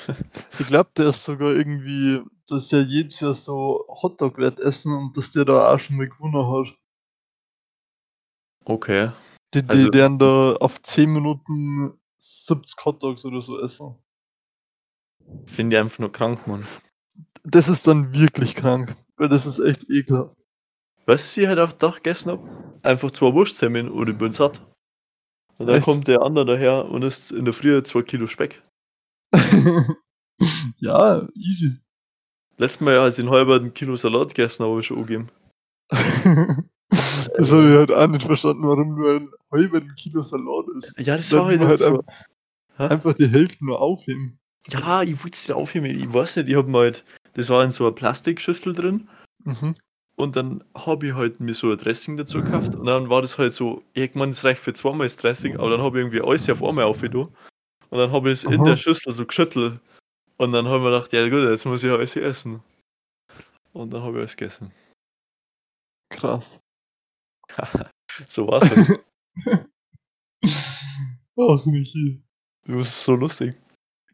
ich 0.59 0.67
glaube, 0.67 0.89
der 0.97 1.07
ist 1.07 1.23
sogar 1.23 1.53
irgendwie, 1.53 2.21
dass 2.47 2.71
er 2.73 2.81
jedes 2.81 3.19
Jahr 3.19 3.35
so 3.35 3.85
Hotdog-Wettessen 3.87 4.93
und 4.93 5.15
dass 5.15 5.31
der 5.31 5.45
da 5.45 5.73
auch 5.73 5.79
schon 5.79 5.95
mal 5.97 6.09
gewonnen 6.09 6.67
hat. 6.67 6.75
Okay. 8.65 9.11
Die, 9.53 9.63
die 9.63 9.69
also, 9.69 9.89
deren 9.89 10.19
da 10.19 10.53
auf 10.55 10.81
10 10.81 11.11
Minuten 11.11 11.97
70 12.17 12.75
Hotdogs 12.83 13.23
oder 13.23 13.41
so 13.41 13.59
essen. 13.61 13.95
Finde 15.45 15.75
ich 15.75 15.81
einfach 15.81 15.99
nur 15.99 16.11
krank, 16.11 16.45
Mann. 16.47 16.67
Das 17.43 17.69
ist 17.69 17.87
dann 17.87 18.11
wirklich 18.13 18.55
krank, 18.55 18.95
weil 19.15 19.29
das 19.29 19.45
ist 19.45 19.59
echt 19.59 19.89
ekelhaft. 19.89 20.35
Weißt 21.05 21.37
du, 21.37 21.41
ich 21.41 21.47
halt 21.47 21.59
auf 21.59 21.73
Dach 21.75 21.97
gegessen 21.97 22.31
habe? 22.31 22.73
Einfach 22.83 23.11
zwei 23.11 23.33
Wurstsemmeln 23.33 23.89
und 23.89 24.09
ich 24.09 24.17
bin 24.17 24.33
satt. 24.33 24.61
Und 25.57 25.67
dann 25.67 25.77
Echt? 25.77 25.85
kommt 25.85 26.07
der 26.07 26.21
andere 26.21 26.45
daher 26.45 26.85
und 26.85 27.03
isst 27.03 27.31
in 27.31 27.45
der 27.45 27.53
Früh 27.53 27.81
zwei 27.83 28.03
Kilo 28.03 28.27
Speck. 28.27 28.61
ja, 30.77 31.27
easy. 31.35 31.77
Letztes 32.57 32.81
Mal, 32.81 32.97
als 32.97 33.17
ich 33.17 33.25
einen 33.25 33.33
halben 33.33 33.73
Kilo 33.73 33.95
Salat 33.95 34.29
gegessen 34.29 34.63
habe, 34.63 34.71
habe 34.71 34.81
ich 34.81 34.87
schon 34.87 34.97
angegeben. 34.97 35.27
das 35.89 37.51
habe 37.51 37.69
ich 37.69 37.77
halt 37.77 37.91
auch 37.91 38.07
nicht 38.07 38.25
verstanden, 38.25 38.67
warum 38.67 38.95
nur 38.95 39.15
ein 39.15 39.29
halben 39.51 39.95
Kilo 39.95 40.23
Salat 40.23 40.65
ist. 40.79 40.93
Ja, 40.99 41.17
das 41.17 41.31
war 41.33 41.45
halt, 41.45 41.59
halt 41.59 41.79
so. 41.79 41.87
einfach, 41.87 42.03
einfach, 42.77 43.13
die 43.13 43.27
Hälfte 43.27 43.63
nur 43.65 43.81
aufheben. 43.81 44.39
Ja, 44.69 45.01
ich 45.01 45.23
wollte 45.23 45.35
es 45.35 45.45
dir 45.45 45.55
aufheben. 45.55 45.85
Ich 45.85 46.11
weiß 46.11 46.37
nicht, 46.37 46.49
ich 46.49 46.55
habe 46.55 46.69
mal 46.69 46.85
halt, 46.85 47.03
das 47.33 47.49
war 47.49 47.63
in 47.63 47.71
so 47.71 47.85
einer 47.85 47.95
Plastikschüssel 47.95 48.73
drin. 48.73 49.07
Mhm. 49.43 49.75
Und 50.17 50.35
dann 50.35 50.63
habe 50.73 51.07
ich 51.07 51.13
halt 51.13 51.39
mir 51.39 51.53
so 51.53 51.71
ein 51.71 51.77
Dressing 51.77 52.17
dazu 52.17 52.41
gekauft. 52.41 52.75
Und 52.75 52.85
dann 52.87 53.09
war 53.09 53.21
das 53.21 53.37
halt 53.37 53.53
so, 53.53 53.83
irgendwann 53.93 54.31
ist 54.31 54.43
reicht 54.43 54.61
für 54.61 54.73
zweimal 54.73 55.05
das 55.05 55.17
Dressing, 55.17 55.57
aber 55.57 55.69
dann 55.69 55.81
habe 55.81 55.97
ich 55.97 56.01
irgendwie 56.01 56.21
alles 56.21 56.49
auf 56.49 56.63
einmal 56.63 56.85
aufgetan. 56.85 57.27
Und 57.89 57.97
dann 57.97 58.11
habe 58.11 58.31
ich 58.31 58.39
es 58.39 58.43
in 58.43 58.63
der 58.63 58.75
Schüssel 58.75 59.13
so 59.13 59.25
geschüttelt. 59.27 59.79
Und 60.37 60.51
dann 60.53 60.67
habe 60.67 60.77
ich 60.77 60.83
mir 60.83 60.91
gedacht, 60.91 61.13
ja 61.13 61.29
gut, 61.29 61.47
jetzt 61.47 61.65
muss 61.65 61.83
ich 61.83 61.91
alles 61.91 62.15
essen. 62.15 62.63
Und 63.73 63.93
dann 63.93 64.01
habe 64.01 64.13
ich 64.13 64.19
alles 64.21 64.37
gegessen. 64.37 64.71
Krass. 66.09 66.59
so 68.27 68.47
war's 68.47 68.69
halt. 68.69 68.99
Ach, 71.39 71.65
Michi. 71.65 72.23
Du 72.65 72.77
bist 72.77 73.03
so 73.03 73.15
lustig. 73.15 73.55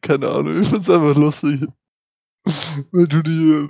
Keine 0.02 0.30
Ahnung, 0.30 0.60
ich 0.60 0.68
find's 0.68 0.90
einfach 0.90 1.16
lustig. 1.16 1.66
Weil 2.92 3.08
du 3.08 3.24
die 3.24 3.70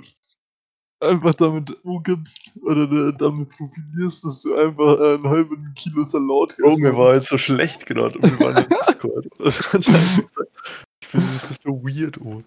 einfach 1.04 1.34
damit 1.34 1.84
umgibst 1.84 2.52
oder 2.62 3.12
damit 3.12 3.50
profilierst, 3.50 4.24
dass 4.24 4.42
du 4.42 4.54
einfach 4.54 4.98
äh, 4.98 5.14
einen 5.14 5.28
halben 5.28 5.72
Kilo 5.74 6.04
Salat 6.04 6.50
hast. 6.52 6.64
Oh, 6.64 6.76
mir 6.76 6.96
war 6.96 7.14
jetzt 7.14 7.28
so 7.28 7.38
schlecht 7.38 7.86
gerade 7.86 8.18
und 8.18 8.38
wir 8.38 8.46
waren 8.46 8.64
im 8.64 8.68
Discord. 8.68 9.26
ich 9.40 11.06
finde 11.06 11.26
das 11.26 11.46
bist 11.46 11.62
so 11.62 11.82
weird, 11.82 12.20
oh. 12.20 12.42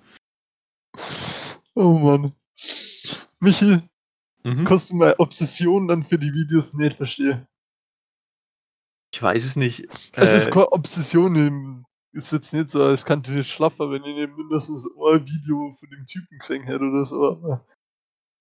Oh 1.75 1.93
Mann. 1.93 2.33
Michi, 3.39 3.81
mhm. 4.43 4.65
kannst 4.65 4.89
du 4.89 4.95
meine 4.95 5.19
Obsession 5.19 5.87
dann 5.87 6.03
für 6.03 6.17
die 6.17 6.33
Videos 6.33 6.73
nicht 6.73 6.97
verstehen? 6.97 7.47
Ich 9.13 9.21
weiß 9.21 9.45
es 9.45 9.55
nicht. 9.55 9.87
Es 10.13 10.29
äh, 10.29 10.37
ist 10.37 10.51
keine 10.51 10.71
Obsession, 10.71 11.85
ist 12.11 12.31
jetzt 12.31 12.51
nicht 12.51 12.69
so, 12.69 12.83
als 12.83 13.05
könnte 13.05 13.31
nicht 13.31 13.49
schlaffer, 13.49 13.89
wenn 13.91 14.03
ich 14.03 14.35
mindestens 14.35 14.85
ein 14.85 15.25
Video 15.25 15.75
von 15.79 15.89
dem 15.89 16.05
Typen 16.07 16.39
gesehen 16.39 16.63
hätte 16.63 16.83
oder 16.83 17.05
so, 17.05 17.59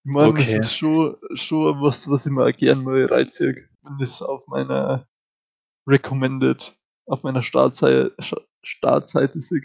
ich 0.07 0.13
meine, 0.13 0.29
okay. 0.29 0.59
das 0.59 0.67
ist 0.67 0.77
schon, 0.77 1.17
schon 1.35 1.83
was, 1.83 2.09
was 2.09 2.27
ich 2.27 2.33
mir 2.33 2.53
gerne 2.53 2.81
mal 2.81 3.07
reinziehe, 3.07 3.69
wenn 3.83 3.99
das 3.99 4.23
auf 4.23 4.47
meiner 4.47 5.05
Recommended, 5.85 6.79
auf 7.07 7.25
meiner 7.25 7.43
Startseite, 7.43 8.15
Startseite 8.63 9.41
sehe. 9.41 9.63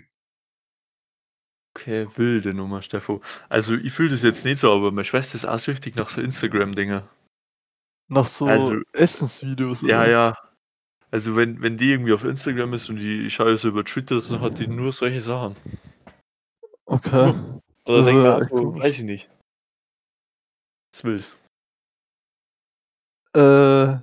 Okay, 1.76 2.08
wilde 2.16 2.56
Nummer, 2.56 2.82
Steffo. 2.82 3.22
Also 3.50 3.76
ich 3.76 3.94
fühle 3.94 4.10
das 4.10 4.24
jetzt 4.24 4.44
nicht 4.44 4.60
so, 4.60 4.72
aber 4.72 4.92
meine 4.92 5.06
Schwester 5.06 5.36
ist 5.36 5.46
auch 5.46 5.60
süchtig 5.60 5.96
nach 5.96 6.10
so 6.10 6.22
Instagram-Dinger. 6.22 7.08
Nach 8.08 8.26
so 8.26 8.48
also, 8.48 8.78
Essensvideos, 8.94 9.84
oder? 9.84 10.08
Ja, 10.08 10.10
ja. 10.10 10.38
Also 11.12 11.36
wenn, 11.36 11.62
wenn 11.62 11.78
die 11.78 11.92
irgendwie 11.92 12.14
auf 12.14 12.24
Instagram 12.24 12.74
ist 12.74 12.90
und 12.90 12.96
die, 12.96 13.28
ich 13.28 13.36
schaue 13.36 13.56
so 13.58 13.68
über 13.68 13.86
Twitter, 13.86 14.20
dann 14.20 14.42
hat 14.42 14.58
die 14.58 14.68
nur 14.68 14.92
solche 14.92 15.22
Sachen. 15.22 15.56
Okay. 16.86 17.36
Oder 17.86 17.98
also, 17.98 18.06
denke 18.06 18.40
ich, 18.42 18.50
so, 18.50 18.80
weiß 18.80 18.98
ich 18.98 19.04
nicht. 19.04 19.30
Wild. 21.04 21.26
Äh. 23.34 24.00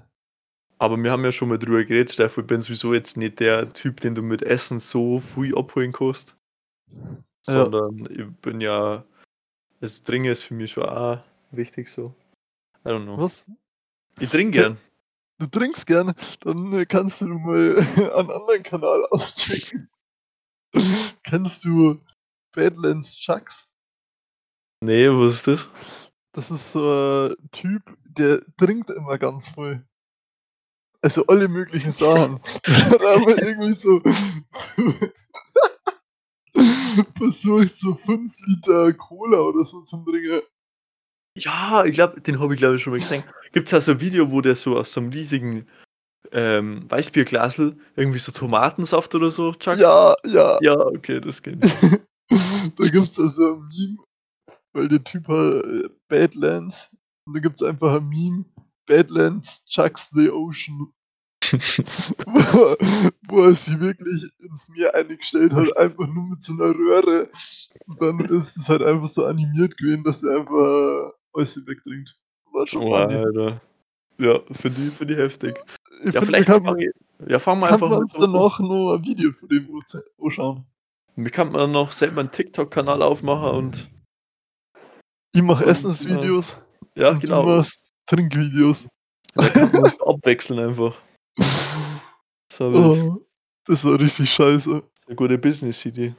Aber 0.80 0.96
wir 0.96 1.10
haben 1.10 1.24
ja 1.24 1.32
schon 1.32 1.48
mal 1.48 1.58
drüber 1.58 1.84
geredet, 1.84 2.12
Stefan, 2.12 2.44
ich 2.44 2.48
bin 2.48 2.60
sowieso 2.60 2.94
jetzt 2.94 3.16
nicht 3.16 3.40
der 3.40 3.72
Typ, 3.72 4.00
den 4.00 4.14
du 4.14 4.22
mit 4.22 4.42
Essen 4.42 4.78
so 4.78 5.20
viel 5.20 5.56
abholen 5.56 5.92
kannst. 5.92 6.36
Ja. 7.46 7.64
Sondern 7.64 8.08
ich 8.10 8.26
bin 8.40 8.60
ja. 8.60 9.04
Also 9.80 10.02
Trinken 10.04 10.30
ist 10.30 10.44
für 10.44 10.54
mich 10.54 10.72
schon 10.72 10.84
auch 10.84 11.22
wichtig 11.50 11.88
so. 11.88 12.14
I 12.84 12.90
don't 12.90 13.04
know. 13.04 13.18
Was? 13.18 13.44
Ich 14.20 14.30
trinke 14.30 14.58
gern. 14.58 14.78
Du 15.38 15.46
trinkst 15.46 15.86
gern, 15.86 16.14
dann 16.40 16.86
kannst 16.88 17.20
du 17.20 17.26
mal 17.26 17.78
einen 17.96 18.30
anderen 18.30 18.62
Kanal 18.64 19.06
auschecken. 19.10 19.88
Kennst 21.22 21.64
du 21.64 22.00
Badlands 22.52 23.16
Chucks? 23.16 23.68
Nee, 24.80 25.08
was 25.08 25.34
ist 25.34 25.46
das? 25.46 25.68
Das 26.32 26.50
ist 26.50 26.72
so 26.72 27.28
ein 27.28 27.50
Typ, 27.52 27.82
der 28.04 28.42
trinkt 28.56 28.90
immer 28.90 29.18
ganz 29.18 29.48
voll. 29.48 29.84
Also 31.00 31.26
alle 31.26 31.48
möglichen 31.48 31.92
Sachen. 31.92 32.40
da 32.64 33.14
haben 33.14 33.26
wir 33.26 33.40
irgendwie 33.40 33.72
so 33.72 34.00
versucht, 37.16 37.78
so 37.78 37.94
5 37.94 38.34
Liter 38.46 38.92
Cola 38.94 39.38
oder 39.38 39.64
so 39.64 39.82
zu 39.82 40.04
trinken. 40.04 40.42
Ja, 41.36 41.84
ich 41.84 41.92
glaube, 41.92 42.20
den 42.20 42.40
habe 42.40 42.54
ich 42.54 42.58
glaube 42.58 42.76
ich 42.76 42.82
schon 42.82 42.92
mal 42.92 42.98
gesehen. 42.98 43.22
Gibt 43.52 43.66
es 43.66 43.72
ja 43.72 43.80
so 43.80 43.92
ein 43.92 44.00
Video, 44.00 44.32
wo 44.32 44.40
der 44.40 44.56
so 44.56 44.76
aus 44.76 44.92
so 44.92 45.00
einem 45.00 45.10
riesigen 45.10 45.68
ähm, 46.32 46.90
Weißbierglasel 46.90 47.78
irgendwie 47.94 48.18
so 48.18 48.32
Tomatensaft 48.32 49.14
oder 49.14 49.30
so 49.30 49.52
chuckt? 49.52 49.78
Ja, 49.78 50.16
ja. 50.24 50.58
Ja, 50.60 50.76
okay, 50.78 51.20
das 51.20 51.42
geht. 51.42 51.62
da 52.28 52.84
gibt 52.84 53.06
es 53.06 53.14
da 53.14 53.28
so 53.28 53.54
ein 53.54 53.68
Meme, 53.68 53.98
weil 54.72 54.88
der 54.88 55.04
Typ 55.04 55.28
hat 55.28 55.64
äh, 55.64 55.88
Badlands 56.08 56.90
und 57.24 57.34
da 57.34 57.40
gibt 57.40 57.56
es 57.56 57.62
einfach 57.62 57.94
ein 57.94 58.08
Meme, 58.08 58.44
Badlands 58.86 59.64
chucks 59.66 60.08
the 60.12 60.30
ocean. 60.30 60.92
wo, 62.26 62.76
wo, 63.28 63.44
er 63.44 63.54
sich 63.54 63.78
wirklich 63.80 64.30
ins 64.38 64.68
Meer 64.70 64.94
eingestellt 64.94 65.52
hat, 65.52 65.76
einfach 65.76 66.06
nur 66.06 66.24
mit 66.24 66.42
so 66.42 66.52
einer 66.52 66.74
Röhre. 66.74 67.30
Und 67.86 68.02
dann 68.02 68.20
ist 68.20 68.56
es 68.56 68.68
halt 68.68 68.82
einfach 68.82 69.08
so 69.08 69.24
animiert 69.24 69.78
gewesen, 69.78 70.04
dass 70.04 70.22
er 70.22 70.40
einfach 70.40 71.12
alles 71.32 71.66
wegtrinkt. 71.66 72.18
War 72.52 72.66
schon 72.66 72.82
oh, 72.82 72.94
Alter. 72.94 73.60
Ja, 74.18 74.40
finde 74.50 74.88
ich, 74.88 74.92
find 74.92 75.10
ich 75.10 75.16
heftig. 75.16 75.62
Ich 76.04 76.14
ja, 76.14 76.22
vielleicht 76.22 76.46
kann 76.46 76.62
man, 76.62 76.78
ja, 77.26 77.38
fangen 77.38 77.60
wir 77.60 77.72
einfach 77.72 77.90
an. 77.90 77.98
uns 77.98 78.12
danach 78.12 78.58
noch 78.58 78.94
ein 78.94 79.04
Video 79.04 79.32
von 79.32 79.48
dem 79.48 79.68
anschauen. 80.22 80.66
Wie 81.16 81.30
kann 81.30 81.48
man 81.52 81.60
dann 81.60 81.72
noch 81.72 81.92
selber 81.92 82.20
einen 82.20 82.30
TikTok-Kanal 82.30 83.02
aufmachen 83.02 83.56
und 83.56 83.90
Ich 85.38 85.44
mache 85.44 85.66
Essensvideos. 85.66 86.56
Ja, 86.96 87.12
genau. 87.12 87.42
Du 87.42 87.48
machst 87.58 87.94
Trinkvideos. 88.06 88.88
Da 89.34 89.48
kann 89.48 89.70
man 89.70 89.92
abwechseln 90.00 90.58
einfach. 90.58 90.98
Das 92.50 92.60
war, 92.60 92.74
oh, 92.74 93.26
das 93.66 93.84
war 93.84 94.00
richtig 94.00 94.30
scheiße. 94.32 94.82
Eine 95.06 95.14
gute 95.14 95.38
Business-Idee. 95.38 96.14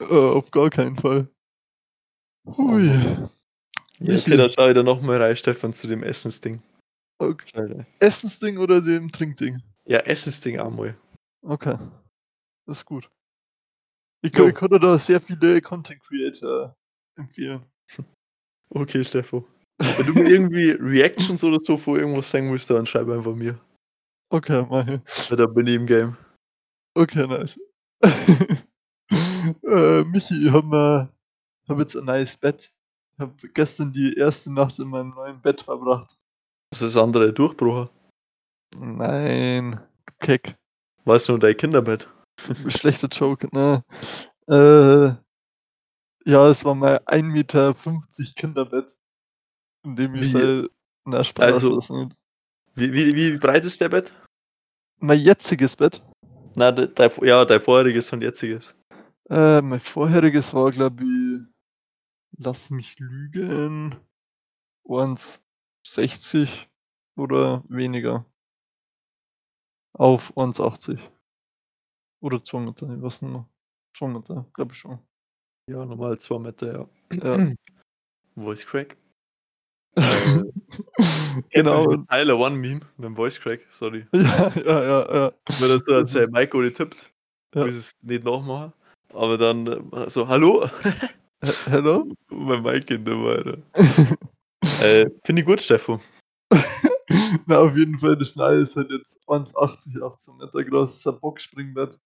Uh, 0.00 0.30
auf 0.36 0.50
gar 0.50 0.70
keinen 0.70 0.96
Fall. 0.96 1.28
Hui. 2.46 2.86
Ja, 2.86 3.28
okay, 4.00 4.36
dann 4.36 4.48
schau 4.48 4.68
ich 4.68 4.74
da 4.74 4.82
nochmal 4.82 5.20
rein, 5.20 5.36
Stefan, 5.36 5.74
zu 5.74 5.88
dem 5.88 6.02
Essensding. 6.02 6.62
Okay. 7.18 7.84
Essensding 7.98 8.56
oder 8.56 8.80
dem 8.80 9.12
Trinkding? 9.12 9.60
Ja, 9.84 9.98
Essensding 9.98 10.58
auch 10.58 10.70
mal. 10.70 10.96
Okay. 11.42 11.76
Das 12.66 12.78
ist 12.78 12.84
gut. 12.86 13.10
Ich, 14.22 14.32
ich 14.32 14.54
könnte 14.54 14.80
da 14.80 14.98
sehr 14.98 15.20
viele 15.20 15.60
Content 15.60 16.00
Creator 16.00 16.74
empfehlen. 17.16 17.66
Okay, 18.70 19.04
Stefan. 19.04 19.44
Wenn 19.78 20.06
du 20.06 20.12
mir 20.12 20.28
irgendwie 20.28 20.70
Reactions 20.72 21.42
oder 21.44 21.60
so 21.60 21.76
vor 21.76 21.98
irgendwas 21.98 22.30
sagen 22.30 22.50
willst, 22.50 22.68
dann 22.70 22.86
schreib 22.86 23.08
einfach 23.08 23.34
mir. 23.34 23.58
Okay, 24.30 24.66
mach 24.68 24.86
ich. 24.86 25.30
Ja, 25.30 25.36
dann 25.36 25.54
bin 25.54 25.66
ich 25.66 25.74
im 25.74 25.86
Game. 25.86 26.16
Okay, 26.94 27.26
nice. 27.26 27.58
äh, 29.62 30.04
Michi, 30.04 30.46
ich 30.46 30.52
hab, 30.52 30.64
mal, 30.64 31.08
hab 31.68 31.78
jetzt 31.78 31.96
ein 31.96 32.04
neues 32.04 32.36
Bett. 32.36 32.72
Ich 33.14 33.20
hab 33.20 33.34
gestern 33.54 33.92
die 33.92 34.14
erste 34.14 34.52
Nacht 34.52 34.78
in 34.78 34.88
meinem 34.88 35.10
neuen 35.10 35.40
Bett 35.40 35.62
verbracht. 35.62 36.18
Was 36.70 36.82
ist 36.82 36.94
das 36.94 37.02
andere 37.02 37.32
Durchbruch? 37.32 37.88
Nein, 38.76 39.80
Keck. 40.20 40.56
Weißt 41.04 41.28
du 41.28 41.32
nur 41.32 41.40
dein 41.40 41.56
Kinderbett? 41.56 42.08
Schlechter 42.68 43.08
Joke, 43.08 43.48
ne? 43.52 43.84
Äh, 44.46 45.14
ja, 46.28 46.46
es 46.48 46.62
war 46.64 46.74
mal 46.74 46.98
1,50 47.06 47.22
Meter 47.22 47.74
Kinderbett. 48.36 48.92
In 49.82 49.96
dem 49.96 50.14
ich 50.14 50.34
wie, 50.34 50.68
na, 51.06 51.24
Spaß 51.24 51.52
also, 51.54 51.80
wie, 52.74 52.92
wie, 52.92 53.14
wie 53.16 53.38
breit 53.38 53.64
ist 53.64 53.80
der 53.80 53.88
Bett? 53.88 54.12
Mein 54.98 55.20
jetziges 55.20 55.74
Bett? 55.76 56.02
Na, 56.54 56.70
de, 56.70 56.86
de, 56.86 57.26
ja, 57.26 57.44
dein 57.46 57.60
vorheriges 57.60 58.12
und 58.12 58.22
jetziges. 58.22 58.74
Äh, 59.30 59.62
mein 59.62 59.80
vorheriges 59.80 60.52
war, 60.52 60.70
glaube 60.70 61.02
ich, 61.02 61.40
lass 62.36 62.68
mich 62.68 62.98
lügen, 62.98 63.96
waren 64.84 65.14
es 65.14 65.40
60 65.86 66.68
oder 67.16 67.64
weniger. 67.68 68.26
Auf 69.94 70.36
1,80. 70.36 70.98
Oder 72.20 72.44
2 72.44 72.60
Meter, 72.60 72.90
ich 72.94 73.00
weiß 73.00 73.22
nicht 73.22 73.32
mehr. 73.32 73.48
2 73.96 74.08
Meter, 74.08 74.46
glaube 74.52 74.72
ich 74.72 74.78
schon. 74.78 74.98
Ja, 75.68 75.84
normal 75.84 76.18
2 76.18 76.38
Meter, 76.38 76.72
ja. 76.72 76.88
ja. 77.22 77.52
Voice 78.36 78.66
Crack. 78.66 78.96
Genau. 81.50 81.86
Tyler 82.10 82.38
One 82.38 82.56
Meme 82.56 82.80
mit 82.96 83.06
dem 83.06 83.16
Voice 83.16 83.38
Crack, 83.38 83.66
sorry. 83.70 84.06
Ja, 84.12 84.52
ja, 84.54 84.82
ja, 84.82 85.14
ja. 85.14 85.32
Wenn 85.60 85.68
das 85.68 85.84
so 85.84 85.92
erzählt, 85.92 86.32
Mike 86.32 86.56
oder 86.56 86.72
tippt, 86.72 87.12
ja. 87.54 87.64
muss 87.64 87.74
es 87.74 87.96
nicht 88.02 88.24
nachmachen. 88.24 88.72
Aber 89.14 89.38
dann 89.38 89.66
äh, 89.66 90.10
so, 90.10 90.26
hallo? 90.26 90.68
Hallo? 91.70 92.12
mein 92.30 92.62
Mike 92.62 92.86
geht 92.86 93.06
nicht 93.06 93.16
weiter. 93.16 93.58
äh, 94.82 95.08
Finde 95.24 95.42
ich 95.42 95.46
gut, 95.46 95.60
Stefan. 95.60 96.00
Na, 97.46 97.58
auf 97.58 97.76
jeden 97.76 97.98
Fall, 97.98 98.16
das 98.16 98.34
Neue 98.36 98.62
ist 98.62 98.76
halt 98.76 98.90
jetzt 98.90 99.18
1,80, 99.28 100.02
18 100.02 100.36
Meter 100.38 100.64
groß, 100.64 100.96
ist 100.96 101.06
ein 101.06 101.20
Boxspringbett. 101.20 101.98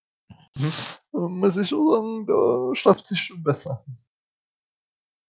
Mhm. 1.13 1.39
Muss 1.39 1.57
ich 1.57 1.69
schon 1.69 1.89
sagen, 1.89 2.27
da 2.27 2.75
schafft 2.75 3.07
sich 3.07 3.21
schon 3.21 3.43
besser. 3.43 3.85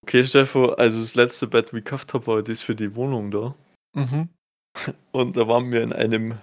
Okay, 0.03 0.23
Stefan, 0.23 0.73
also 0.75 0.99
das 0.99 1.15
letzte 1.15 1.47
Bett, 1.47 1.73
wie 1.73 1.77
ich 1.77 1.85
gekauft 1.85 2.13
habe, 2.13 2.27
war 2.27 2.43
das 2.43 2.61
für 2.61 2.75
die 2.75 2.95
Wohnung 2.95 3.31
da. 3.31 3.55
Mhm. 3.93 4.29
Und 5.11 5.37
da 5.37 5.47
waren 5.47 5.71
wir 5.71 5.81
in 5.81 5.93
einem 5.93 6.37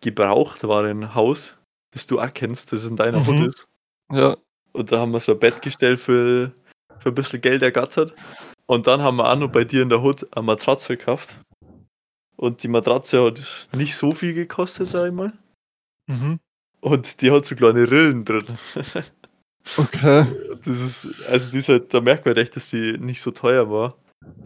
gebrauchtwaren 0.00 1.14
Haus, 1.14 1.58
das 1.92 2.06
du 2.06 2.20
auch 2.20 2.32
kennst, 2.32 2.72
das 2.72 2.86
in 2.86 2.96
deiner 2.96 3.20
mhm. 3.20 3.26
Hut 3.26 3.48
ist. 3.48 3.68
Ja. 4.10 4.36
Und 4.72 4.92
da 4.92 4.98
haben 4.98 5.12
wir 5.12 5.20
so 5.20 5.32
ein 5.32 5.38
Bettgestell 5.38 5.96
für, 5.96 6.52
für 6.98 7.08
ein 7.10 7.14
bisschen 7.14 7.40
Geld 7.40 7.62
ergattert. 7.62 8.14
Und 8.66 8.86
dann 8.86 9.00
haben 9.00 9.16
wir 9.16 9.30
auch 9.30 9.38
noch 9.38 9.50
bei 9.50 9.64
dir 9.64 9.82
in 9.82 9.88
der 9.88 10.02
Hut 10.02 10.26
eine 10.36 10.44
Matratze 10.44 10.96
gekauft. 10.96 11.38
Und 12.36 12.62
die 12.62 12.68
Matratze 12.68 13.24
hat 13.24 13.68
nicht 13.72 13.96
so 13.96 14.12
viel 14.12 14.34
gekostet, 14.34 14.88
sag 14.88 15.06
ich 15.06 15.14
mal. 15.14 15.32
Mhm. 16.06 16.40
Und 16.80 17.20
die 17.20 17.30
hat 17.30 17.44
so 17.44 17.56
kleine 17.56 17.90
Rillen 17.90 18.24
drin. 18.24 18.58
Okay. 19.76 20.26
Das 20.64 20.80
ist, 20.80 21.08
also 21.26 21.50
die 21.50 21.58
ist 21.58 21.68
halt, 21.68 21.92
da 21.92 22.00
merkt 22.00 22.24
man 22.24 22.36
echt, 22.36 22.54
dass 22.54 22.70
die 22.70 22.96
nicht 22.98 23.20
so 23.20 23.32
teuer 23.32 23.68
war. 23.68 23.96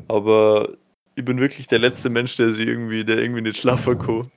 Aber 0.08 0.76
ich 1.14 1.24
bin 1.24 1.40
wirklich 1.40 1.66
der 1.66 1.78
letzte 1.78 2.08
Mensch, 2.08 2.36
der 2.36 2.52
sie 2.52 2.64
irgendwie, 2.64 3.04
der 3.04 3.18
irgendwie 3.18 3.42
nicht 3.42 3.58
schlafen 3.58 3.98
kann. 3.98 4.30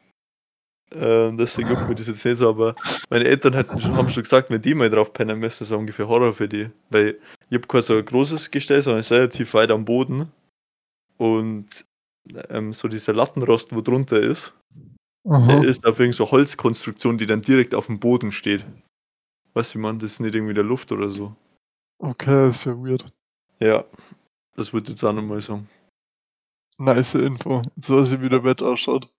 Ähm, 0.91 1.37
deswegen 1.37 1.69
juckt 1.69 1.87
mir 1.87 1.95
das 1.95 2.07
jetzt 2.07 2.23
nicht 2.23 2.37
so, 2.37 2.49
aber 2.49 2.75
meine 3.09 3.25
Eltern 3.25 3.55
hatten 3.55 3.79
schon, 3.81 3.95
haben 3.95 4.09
schon 4.09 4.23
gesagt, 4.23 4.49
wenn 4.49 4.61
die 4.61 4.75
mal 4.75 4.89
drauf 4.89 5.13
pennen 5.13 5.39
müssen, 5.39 5.63
das 5.63 5.71
war 5.71 5.79
ungefähr 5.79 6.07
Horror 6.07 6.33
für 6.33 6.47
die. 6.47 6.69
Weil 6.89 7.17
ich 7.49 7.55
habe 7.55 7.67
kein 7.67 7.81
so 7.81 7.97
ein 7.97 8.05
großes 8.05 8.51
Gestell, 8.51 8.81
sondern 8.81 8.99
es 8.99 9.07
ist 9.07 9.11
relativ 9.11 9.53
weit 9.53 9.71
am 9.71 9.85
Boden. 9.85 10.31
Und 11.17 11.85
ähm, 12.49 12.73
so 12.73 12.87
dieser 12.87 13.13
Lattenrost, 13.13 13.73
wo 13.73 13.81
drunter 13.81 14.19
ist, 14.19 14.53
Aha. 15.25 15.45
der 15.45 15.63
ist 15.63 15.85
auf 15.85 15.99
irgendeine 15.99 16.13
so 16.13 16.31
Holzkonstruktion, 16.31 17.17
die 17.17 17.25
dann 17.25 17.41
direkt 17.41 17.75
auf 17.75 17.87
dem 17.87 17.99
Boden 17.99 18.31
steht. 18.31 18.65
Weißt 19.53 19.75
du, 19.75 19.79
man, 19.79 19.99
das 19.99 20.13
ist 20.13 20.19
nicht 20.19 20.35
irgendwie 20.35 20.53
der 20.53 20.63
Luft 20.63 20.91
oder 20.91 21.09
so. 21.09 21.35
Okay, 21.99 22.49
ist 22.49 22.65
ja 22.65 22.73
weird. 22.73 23.05
Ja, 23.59 23.85
das 24.55 24.73
würde 24.73 24.91
jetzt 24.91 25.03
auch 25.03 25.13
nochmal 25.13 25.39
sagen. 25.39 25.69
Nice 26.77 27.15
Info. 27.15 27.61
So 27.81 28.21
wie 28.21 28.29
der 28.29 28.39
Bett 28.39 28.61
ausschaut. 28.61 29.09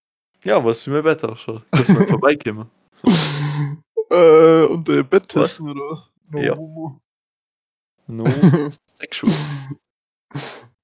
Ja, 0.43 0.63
was 0.63 0.87
wie 0.87 0.91
mein 0.91 1.05
Bett 1.05 1.25
ausschaut. 1.25 1.65
Dass 1.71 1.89
wir 1.89 2.07
vorbeikommen. 2.07 2.69
äh, 4.11 4.65
und 4.65 4.87
der 4.89 5.03
Bett 5.05 5.29
testen 5.29 5.71
oder 5.71 5.81
was? 5.91 6.11
No 6.29 6.39
ja. 6.39 6.55
No 8.07 8.25
sexual. 8.87 9.33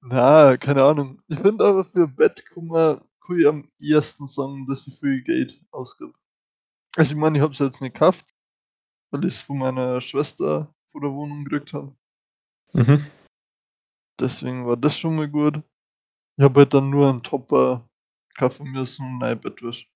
Na, 0.01 0.57
keine 0.57 0.83
Ahnung. 0.83 1.21
Ich 1.27 1.39
finde 1.39 1.63
aber 1.65 1.85
für 1.85 2.07
Bett 2.07 2.43
kann 2.45 2.65
man, 2.65 3.01
kann 3.25 3.39
ich 3.39 3.47
am 3.47 3.71
ersten 3.79 4.27
sagen, 4.27 4.65
dass 4.67 4.87
ich 4.87 4.99
viel 4.99 5.21
Geld 5.23 5.59
ausgibt. 5.71 6.15
Also 6.95 7.13
ich 7.13 7.17
meine, 7.17 7.37
ich 7.37 7.41
habe 7.41 7.53
es 7.53 7.59
jetzt 7.59 7.81
nicht 7.81 7.93
gekauft, 7.93 8.35
weil 9.11 9.25
ich 9.25 9.35
es 9.35 9.41
von 9.41 9.59
meiner 9.59 10.01
Schwester 10.01 10.73
vor 10.91 11.01
der 11.01 11.11
Wohnung 11.11 11.45
gekriegt 11.45 11.73
habe. 11.73 11.95
Mhm. 12.73 13.05
Deswegen 14.19 14.67
war 14.67 14.77
das 14.77 14.97
schon 14.97 15.15
mal 15.15 15.29
gut. 15.29 15.61
Ich 16.37 16.43
habe 16.43 16.61
halt 16.61 16.73
dann 16.73 16.89
nur 16.89 17.09
einen 17.09 17.23
Topper 17.23 17.89
kaufen 18.37 18.71
müssen 18.71 19.05
und 19.05 19.23
ein 19.23 19.39
Bettwäsche. 19.39 19.87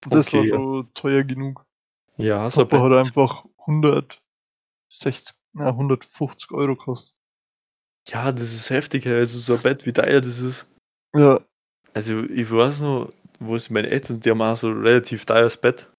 Das 0.00 0.28
okay, 0.28 0.38
war 0.38 0.44
ja. 0.44 0.56
schon 0.56 0.94
teuer 0.94 1.22
genug. 1.22 1.64
Ja, 2.16 2.48
so 2.50 2.62
Topper 2.62 2.82
hat 2.82 2.92
einfach 2.92 3.44
160, 3.58 5.34
na, 5.52 5.68
150 5.68 6.50
Euro 6.50 6.76
gekostet. 6.76 7.16
Ja, 8.08 8.32
das 8.32 8.52
ist 8.52 8.70
heftig, 8.70 9.06
also 9.06 9.38
so 9.38 9.54
ein 9.54 9.62
Bett, 9.62 9.86
wie 9.86 9.92
teuer 9.92 10.20
das 10.20 10.40
ist. 10.40 10.66
Ja. 11.14 11.40
Also 11.94 12.22
ich 12.24 12.50
weiß 12.50 12.80
noch, 12.80 13.12
wo 13.38 13.56
es 13.56 13.70
meine 13.70 13.90
Eltern, 13.90 14.20
die 14.20 14.30
haben 14.30 14.42
auch 14.42 14.56
so 14.56 14.68
ein 14.68 14.82
relativ 14.82 15.24
teures 15.24 15.56
Bett. 15.56 15.90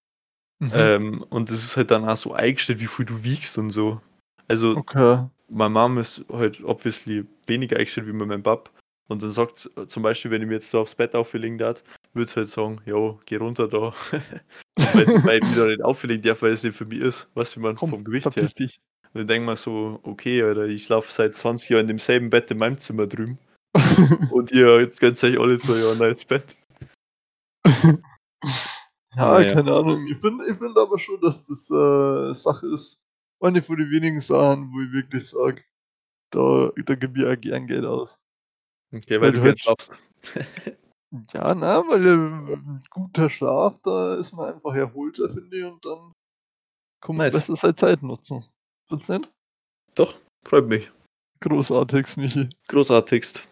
Mhm. 0.58 0.72
Ähm, 0.74 1.26
und 1.30 1.50
das 1.50 1.58
ist 1.58 1.76
halt 1.76 1.90
dann 1.90 2.08
auch 2.08 2.16
so 2.16 2.32
eingestellt, 2.32 2.80
wie 2.80 2.86
viel 2.86 3.04
du 3.04 3.22
wiegst 3.22 3.58
und 3.58 3.70
so. 3.70 4.00
Also, 4.48 4.76
okay. 4.76 5.26
meine 5.48 5.70
Mom 5.70 5.98
ist 5.98 6.24
halt 6.30 6.62
obviously 6.64 7.24
weniger 7.46 7.76
eingestellt 7.76 8.06
wie 8.06 8.12
mein 8.12 8.42
Pap. 8.42 8.70
Und 9.08 9.22
dann 9.22 9.30
sagt 9.30 9.70
zum 9.86 10.02
Beispiel, 10.02 10.30
wenn 10.30 10.40
ich 10.40 10.48
mir 10.48 10.54
jetzt 10.54 10.70
so 10.70 10.80
aufs 10.80 10.94
Bett 10.94 11.14
auflegen 11.14 11.58
darf, 11.58 11.84
würde 12.14 12.24
es 12.24 12.36
halt 12.36 12.48
sagen, 12.48 12.80
jo, 12.86 13.20
geh 13.26 13.36
runter 13.36 13.68
da. 13.68 13.92
weil, 14.76 15.24
weil 15.24 15.40
ich 15.42 15.50
wieder 15.52 15.66
nicht 15.66 15.82
auflegen 15.82 16.22
darf, 16.22 16.40
weil 16.40 16.52
es 16.52 16.62
nicht 16.62 16.76
für 16.76 16.86
mich 16.86 17.00
ist, 17.00 17.28
was 17.34 17.54
wie 17.56 17.60
man 17.60 17.76
Komm, 17.76 17.90
vom 17.90 18.04
Gewicht 18.04 18.34
her. 18.34 18.48
Dich. 18.48 18.80
Und 19.12 19.20
dann 19.20 19.26
denke 19.26 19.44
ich 19.44 19.50
mir 19.50 19.56
so, 19.56 20.00
okay, 20.04 20.42
Alter, 20.42 20.64
ich 20.64 20.84
schlafe 20.84 21.12
seit 21.12 21.36
20 21.36 21.70
Jahren 21.70 21.82
in 21.82 21.88
demselben 21.88 22.30
Bett 22.30 22.50
in 22.50 22.58
meinem 22.58 22.78
Zimmer 22.78 23.06
drüben. 23.06 23.38
und 24.30 24.52
ihr 24.52 24.80
jetzt 24.80 25.00
könnt 25.00 25.22
euch 25.22 25.38
alle 25.38 25.58
zwei 25.58 25.78
Jahre 25.78 25.96
neues 25.96 26.24
Bett. 26.24 26.56
Ja, 29.16 29.40
ja, 29.40 29.52
keine 29.54 29.72
Ahnung. 29.72 30.06
Ich 30.08 30.18
finde 30.18 30.44
ich 30.48 30.58
find 30.58 30.76
aber 30.76 30.98
schon, 30.98 31.20
dass 31.20 31.46
das 31.46 31.70
äh, 31.70 32.34
Sache 32.34 32.66
ist. 32.66 32.98
Eine 33.40 33.62
von 33.62 33.76
den 33.76 33.90
wenigen 33.90 34.20
Sachen, 34.22 34.72
wo 34.72 34.80
ich 34.80 34.92
wirklich 34.92 35.28
sage, 35.28 35.62
da, 36.30 36.70
da 36.84 36.94
gebe 36.94 37.20
ich 37.20 37.26
auch 37.26 37.40
gern 37.40 37.66
Geld 37.66 37.84
aus. 37.84 38.18
Okay, 38.92 39.20
weil, 39.20 39.32
weil 39.32 39.32
du 39.32 39.40
gern 39.40 39.58
schlafst. 39.58 39.92
ja, 41.32 41.54
na, 41.54 41.86
weil 41.86 42.04
ein 42.04 42.82
guter 42.90 43.30
Schlaf, 43.30 43.78
da 43.82 44.14
ist 44.14 44.32
man 44.32 44.54
einfach 44.54 44.74
erholter, 44.74 45.28
finde 45.28 45.58
ich, 45.58 45.64
und 45.64 45.84
dann 45.84 46.12
kann 47.00 47.16
man 47.16 47.26
nice. 47.26 47.34
besser 47.34 47.56
seine 47.56 47.74
Zeit 47.74 48.02
nutzen. 48.02 48.44
Findest 48.88 49.10
nicht? 49.10 49.30
Doch, 49.94 50.16
freut 50.44 50.66
mich. 50.66 50.90
Großartigst, 51.40 52.16
Michi. 52.16 52.48
Großartigst. 52.68 53.46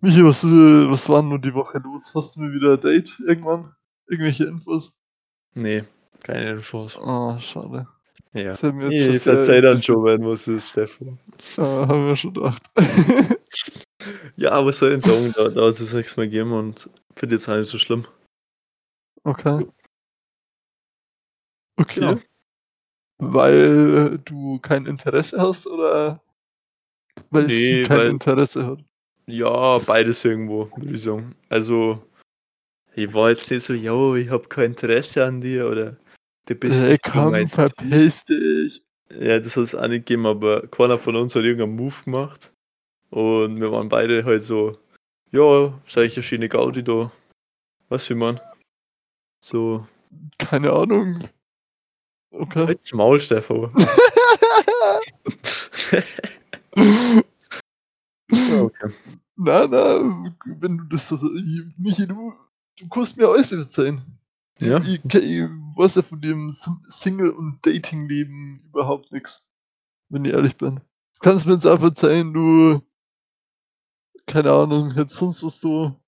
Michi, 0.00 0.24
was, 0.24 0.42
äh, 0.44 0.90
was 0.90 1.08
war 1.08 1.22
nur 1.22 1.38
die 1.38 1.54
Woche 1.54 1.78
los? 1.78 2.12
Hast 2.14 2.36
du 2.36 2.40
mir 2.40 2.52
wieder 2.52 2.74
ein 2.74 2.80
Date 2.80 3.18
irgendwann? 3.26 3.74
Irgendwelche 4.06 4.44
Infos? 4.44 4.92
Nee, 5.54 5.84
keine 6.22 6.50
Infos. 6.52 6.98
Ah, 6.98 7.36
oh, 7.36 7.40
schade. 7.40 7.86
Ja. 8.32 8.56
Nee, 8.62 9.18
verzeih 9.18 9.60
dann 9.60 9.82
schon, 9.82 10.04
wenn 10.04 10.24
was 10.24 10.46
ist, 10.46 10.70
Stefan. 10.70 11.18
Ja, 11.56 11.64
haben 11.64 12.06
wir 12.06 12.16
schon 12.16 12.34
gedacht. 12.34 12.62
Ja, 14.36 14.64
was 14.64 14.78
soll 14.78 14.92
ich 14.92 15.04
sagen? 15.04 15.32
Da, 15.36 15.48
da 15.48 15.66
hat 15.66 15.78
es 15.78 15.78
sechs 15.78 16.16
Mal 16.16 16.24
gegeben 16.24 16.52
und 16.52 16.88
finde 17.14 17.34
jetzt 17.34 17.48
auch 17.48 17.56
nicht 17.56 17.68
so 17.68 17.78
schlimm. 17.78 18.06
Okay. 19.24 19.66
Okay. 21.76 22.00
Ja. 22.00 22.18
Weil 23.18 24.18
du 24.18 24.58
kein 24.60 24.86
Interesse 24.86 25.38
hast 25.38 25.66
oder 25.66 26.22
weil 27.30 27.46
nee, 27.46 27.82
sie 27.82 27.82
kein 27.82 27.98
weil, 27.98 28.06
Interesse 28.08 28.66
hat? 28.66 28.84
Ja, 29.30 29.78
beides 29.78 30.24
irgendwo, 30.24 30.70
würde 30.76 30.94
ich 30.94 31.02
sagen. 31.02 31.34
Also, 31.48 32.02
ich 32.94 33.14
war 33.14 33.30
jetzt 33.30 33.50
nicht 33.50 33.62
so, 33.62 33.72
yo, 33.72 34.16
ich 34.16 34.28
habe 34.30 34.48
kein 34.48 34.72
Interesse 34.72 35.24
an 35.24 35.40
dir 35.40 35.68
oder 35.68 35.96
du 36.46 36.54
bist 36.54 36.84
hey, 36.84 36.98
komm, 36.98 37.34
verpiss 37.48 38.24
dich. 38.24 38.82
Ja, 39.12 39.38
das 39.38 39.56
hat 39.56 39.64
es 39.64 39.74
auch 39.74 39.88
nicht 39.88 40.06
gegeben, 40.06 40.26
aber 40.26 40.66
keiner 40.68 40.98
von 40.98 41.16
uns 41.16 41.34
hat 41.34 41.44
irgendeinen 41.44 41.76
Move 41.76 41.94
gemacht. 42.04 42.52
Und 43.10 43.60
wir 43.60 43.72
waren 43.72 43.88
beide 43.88 44.24
halt 44.24 44.44
so, 44.44 44.76
ja, 45.30 45.72
sei 45.86 46.04
ich 46.04 46.16
eine 46.16 46.22
schöne 46.22 46.48
Gaudi 46.48 46.82
da. 46.82 47.12
Was 47.88 48.06
für 48.06 48.14
man? 48.14 48.40
So. 49.40 49.86
Keine 50.38 50.72
Ahnung. 50.72 51.22
Okay. 52.30 52.66
Jetzt 52.68 52.94
Maul, 52.94 53.18
Stefan. 53.18 53.72
okay. 58.32 58.90
Na, 59.42 59.66
na, 59.66 60.34
wenn 60.44 60.76
du 60.76 60.84
das 60.84 61.08
so 61.08 61.16
Michi, 61.78 62.06
du, 62.06 62.34
du 62.78 62.88
kannst 62.90 63.16
mir 63.16 63.26
alles 63.26 63.50
erzählen. 63.52 64.02
Ja. 64.58 64.82
Ich, 64.82 65.02
ich 65.02 65.48
weiß 65.76 65.94
ja 65.94 66.02
von 66.02 66.20
dem 66.20 66.52
Single- 66.88 67.30
und 67.30 67.64
Dating-Leben 67.64 68.60
überhaupt 68.66 69.10
nichts. 69.12 69.42
Wenn 70.10 70.26
ich 70.26 70.32
ehrlich 70.32 70.58
bin. 70.58 70.76
Du 70.76 71.20
kannst 71.20 71.46
mir 71.46 71.54
jetzt 71.54 71.64
einfach 71.64 71.86
erzählen, 71.86 72.30
du. 72.34 72.82
Keine 74.26 74.52
Ahnung, 74.52 74.92
jetzt 74.94 75.14
sonst 75.16 75.42
was 75.42 75.58
du. 75.58 75.98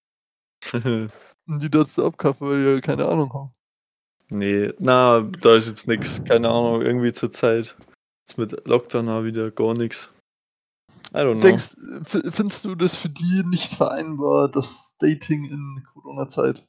und 0.74 1.62
die 1.62 1.70
dort 1.70 1.98
abkaufen, 1.98 2.46
weil 2.46 2.58
die 2.58 2.70
ja 2.70 2.80
keine 2.82 3.08
Ahnung 3.08 3.32
haben. 3.32 3.54
Nee, 4.28 4.74
na, 4.78 5.22
da 5.40 5.54
ist 5.54 5.68
jetzt 5.68 5.88
nichts, 5.88 6.22
keine 6.22 6.50
Ahnung, 6.50 6.82
irgendwie 6.82 7.14
zur 7.14 7.30
Zeit. 7.30 7.76
Jetzt 8.26 8.36
mit 8.36 8.66
Lockdown 8.66 9.08
auch 9.08 9.24
wieder 9.24 9.50
gar 9.50 9.72
nichts. 9.72 10.12
I 11.14 11.18
don't 11.18 11.34
know. 11.34 11.42
Denkst, 11.42 11.76
findest 12.32 12.64
du 12.64 12.74
das 12.74 12.96
für 12.96 13.10
die 13.10 13.42
nicht 13.44 13.74
vereinbar, 13.74 14.48
das 14.48 14.96
Dating 14.98 15.44
in 15.44 15.86
Corona-Zeit? 15.92 16.66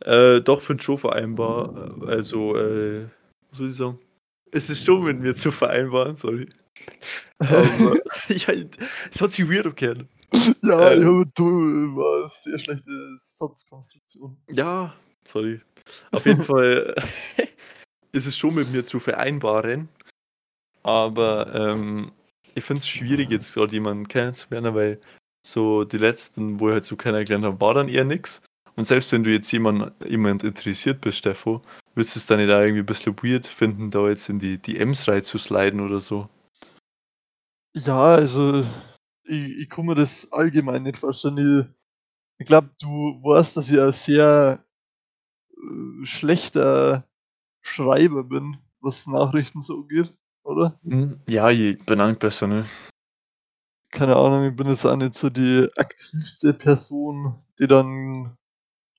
Äh, 0.00 0.40
doch, 0.40 0.62
finde 0.62 0.80
ich 0.80 0.84
schon 0.84 0.98
vereinbar. 0.98 1.96
Also, 2.06 2.56
äh, 2.56 3.08
was 3.48 3.58
soll 3.58 3.68
ich 3.68 3.74
sagen? 3.74 3.98
Es 4.52 4.70
ist 4.70 4.84
schon 4.84 5.02
mit 5.02 5.20
mir 5.20 5.34
zu 5.34 5.50
vereinbaren, 5.50 6.14
sorry. 6.14 6.48
Aber, 7.38 7.96
ja, 8.28 8.54
es 9.10 9.20
hat 9.20 9.32
sich 9.32 9.48
weird 9.50 9.66
umgekehrt. 9.66 10.06
Ja, 10.62 10.92
ähm, 10.92 11.02
ja, 11.02 11.24
du 11.34 11.96
war 11.96 12.22
eine 12.22 12.30
sehr 12.44 12.58
schlechte 12.58 13.16
Satzkonstruktion. 13.38 14.36
Ja, 14.50 14.94
sorry. 15.24 15.60
Auf 16.12 16.26
jeden 16.26 16.42
Fall 16.44 16.94
ist 18.12 18.26
es 18.26 18.36
schon 18.36 18.54
mit 18.54 18.70
mir 18.70 18.84
zu 18.84 19.00
vereinbaren. 19.00 19.88
Aber 20.82 21.54
ähm, 21.54 22.12
ich 22.58 22.64
finde 22.64 22.78
es 22.78 22.88
schwierig, 22.88 23.30
jetzt 23.30 23.54
gerade 23.54 23.72
jemanden 23.72 24.08
kennenzulernen, 24.08 24.74
weil 24.74 25.00
so 25.44 25.84
die 25.84 25.98
letzten, 25.98 26.60
wo 26.60 26.68
ich 26.68 26.74
halt 26.74 26.84
so 26.84 26.96
kennengelernt 26.96 27.44
habe, 27.44 27.60
war 27.60 27.74
dann 27.74 27.88
eher 27.88 28.04
nichts. 28.04 28.42
Und 28.76 28.84
selbst 28.84 29.10
wenn 29.12 29.24
du 29.24 29.30
jetzt 29.30 29.50
jemand, 29.50 29.92
jemand 30.04 30.44
interessiert 30.44 31.00
bist, 31.00 31.18
Steffo, 31.18 31.62
würdest 31.94 32.14
du 32.14 32.18
es 32.18 32.26
dann 32.26 32.38
nicht 32.38 32.52
auch 32.52 32.60
irgendwie 32.60 32.80
ein 32.80 32.86
bisschen 32.86 33.16
weird 33.22 33.46
finden, 33.46 33.90
da 33.90 34.08
jetzt 34.08 34.28
in 34.28 34.38
die 34.38 34.58
DMs 34.58 35.08
reinzusliden 35.08 35.80
oder 35.80 36.00
so? 36.00 36.28
Ja, 37.74 38.14
also 38.14 38.64
ich, 39.24 39.58
ich 39.58 39.70
kann 39.70 39.86
das 39.88 40.30
allgemein 40.32 40.84
nicht 40.84 40.98
vorstellen. 40.98 41.38
Ich, 42.38 42.42
ich 42.42 42.46
glaube, 42.46 42.70
du 42.78 43.20
weißt, 43.22 43.56
dass 43.56 43.68
ich 43.68 43.80
ein 43.80 43.92
sehr 43.92 44.64
äh, 45.56 46.06
schlechter 46.06 47.04
Schreiber 47.62 48.24
bin, 48.24 48.58
was 48.80 49.06
Nachrichten 49.06 49.62
so 49.62 49.84
geht, 49.84 50.12
oder? 50.48 50.78
Hm, 50.82 51.20
ja, 51.28 51.50
ich 51.50 51.78
bin 51.84 52.00
eine 52.00 52.14
besser, 52.14 52.46
ne? 52.46 52.64
Keine 53.90 54.16
Ahnung, 54.16 54.48
ich 54.48 54.56
bin 54.56 54.66
jetzt 54.68 54.84
auch 54.84 54.96
nicht 54.96 55.14
so 55.14 55.30
die 55.30 55.68
aktivste 55.76 56.54
Person, 56.54 57.34
die 57.58 57.66
dann 57.66 58.36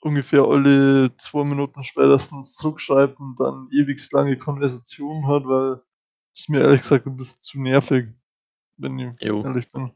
ungefähr 0.01 0.43
alle 0.43 1.15
zwei 1.17 1.43
Minuten 1.43 1.83
spätestens 1.83 2.55
zurückschreibt 2.55 3.19
und 3.19 3.39
dann 3.39 3.67
ewig 3.71 3.99
lange 4.11 4.37
Konversationen 4.37 5.27
hat, 5.27 5.43
weil 5.45 5.81
es 6.33 6.47
mir 6.49 6.61
ehrlich 6.61 6.81
gesagt 6.81 7.05
ein 7.05 7.17
bisschen 7.17 7.41
zu 7.41 7.61
nervig, 7.61 8.07
wenn 8.77 8.99
ich 8.99 9.21
jo. 9.21 9.43
ehrlich 9.43 9.71
bin. 9.71 9.91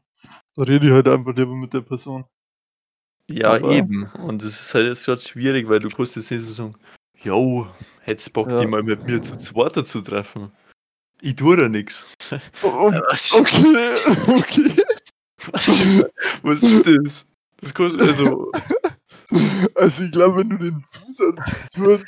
Da 0.54 0.62
rede 0.62 0.86
ich 0.86 0.92
halt 0.92 1.08
einfach 1.08 1.34
lieber 1.34 1.54
mit 1.54 1.72
der 1.72 1.80
Person. 1.80 2.24
Ja, 3.28 3.54
Aber, 3.54 3.70
eben. 3.70 4.04
Und 4.12 4.42
es 4.42 4.60
ist 4.60 4.74
halt 4.74 4.86
jetzt 4.86 5.06
gerade 5.06 5.20
schwierig, 5.20 5.68
weil 5.68 5.78
du 5.78 5.88
kannst 5.88 6.16
jetzt 6.16 6.30
nicht 6.30 6.42
so 6.42 6.52
sagen, 6.52 6.76
yo, 7.22 7.66
hättest 8.00 8.32
Bock, 8.32 8.50
ja. 8.50 8.60
die 8.60 8.66
mal 8.66 8.82
mit 8.82 9.06
mir 9.06 9.22
zu 9.22 9.38
zweit 9.38 9.74
zu 9.86 10.00
treffen. 10.02 10.52
Ich 11.24 11.36
tue 11.36 11.56
da 11.56 11.70
nichts. 11.70 12.06
Oh, 12.62 12.92
okay, 13.32 13.94
okay. 14.28 14.76
Was, 15.50 15.68
was 16.42 16.62
ist 16.62 16.86
das? 16.86 17.28
Das 17.62 17.72
kostet, 17.72 18.02
also. 18.02 18.52
Also 19.74 20.02
ich 20.02 20.12
glaube, 20.12 20.40
wenn 20.40 20.50
du 20.50 20.58
den 20.58 20.84
Zusatz 20.86 21.72
tust, 21.72 22.04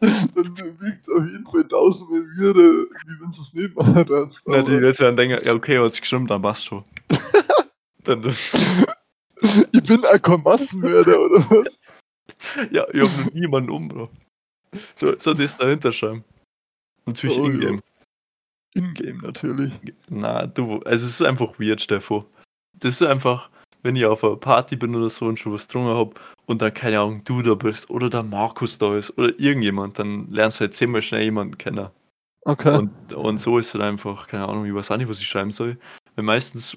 dann 0.00 0.80
wiegt 0.80 1.06
es 1.06 1.14
auf 1.14 1.24
jeden 1.24 1.46
Fall 1.46 1.68
tausendmal 1.68 2.22
mehr, 2.22 2.54
wie 2.54 3.20
wenn 3.20 3.30
du 3.30 3.40
es 3.40 3.54
nicht 3.54 3.76
machen 3.76 3.94
hast. 3.94 4.42
Na, 4.46 4.62
die 4.62 4.80
wird 4.80 4.98
ja 4.98 5.06
dann 5.06 5.16
denken, 5.16 5.46
ja 5.46 5.54
okay, 5.54 5.78
hat 5.78 5.92
es 5.92 6.00
gestimmt, 6.00 6.28
dann 6.28 6.42
passt 6.42 6.64
schon. 6.64 6.82
dann, 8.02 8.20
ich 8.26 9.82
bin 9.84 10.04
ein 10.04 10.22
Komassenmörder, 10.22 11.20
oder 11.20 11.50
was? 11.50 11.78
Ja, 12.72 12.84
ich 12.92 13.00
habe 13.00 13.22
noch 13.22 13.32
niemanden 13.32 13.70
umgebracht. 13.70 14.10
So, 14.96 15.14
so 15.18 15.34
das 15.34 15.56
dahinter 15.56 15.92
schreiben. 15.92 16.24
Natürlich 17.06 17.38
oh, 17.38 17.46
in-game. 17.46 17.80
In-game 18.76 19.18
natürlich. 19.18 19.72
Na, 20.08 20.46
du, 20.46 20.80
also 20.80 21.06
es 21.06 21.20
ist 21.20 21.22
einfach 21.22 21.58
weird, 21.58 21.80
Steffo. 21.80 22.26
Das 22.74 23.00
ist 23.00 23.02
einfach, 23.02 23.48
wenn 23.82 23.96
ich 23.96 24.04
auf 24.04 24.22
einer 24.22 24.36
Party 24.36 24.76
bin 24.76 24.94
oder 24.94 25.10
so 25.10 25.26
und 25.26 25.38
schon 25.38 25.52
was 25.52 25.66
getrunken 25.66 25.90
habe 25.90 26.14
und 26.46 26.60
dann, 26.60 26.74
keine 26.74 27.00
Ahnung, 27.00 27.22
du 27.24 27.42
da 27.42 27.54
bist 27.54 27.88
oder 27.90 28.10
der 28.10 28.22
Markus 28.22 28.78
da 28.78 28.96
ist 28.96 29.16
oder 29.18 29.32
irgendjemand, 29.38 29.98
dann 29.98 30.30
lernst 30.30 30.60
du 30.60 30.62
halt 30.62 30.74
zehnmal 30.74 31.02
schnell 31.02 31.22
jemanden 31.22 31.56
kennen. 31.56 31.88
Okay. 32.42 32.76
Und, 32.76 33.12
und 33.14 33.38
so 33.38 33.58
ist 33.58 33.74
halt 33.74 33.82
einfach, 33.82 34.28
keine 34.28 34.48
Ahnung, 34.48 34.66
ich 34.66 34.74
weiß 34.74 34.90
auch 34.90 34.96
nicht, 34.96 35.08
was 35.08 35.20
ich 35.20 35.26
schreiben 35.26 35.52
soll. 35.52 35.76
Weil 36.14 36.24
meistens 36.24 36.76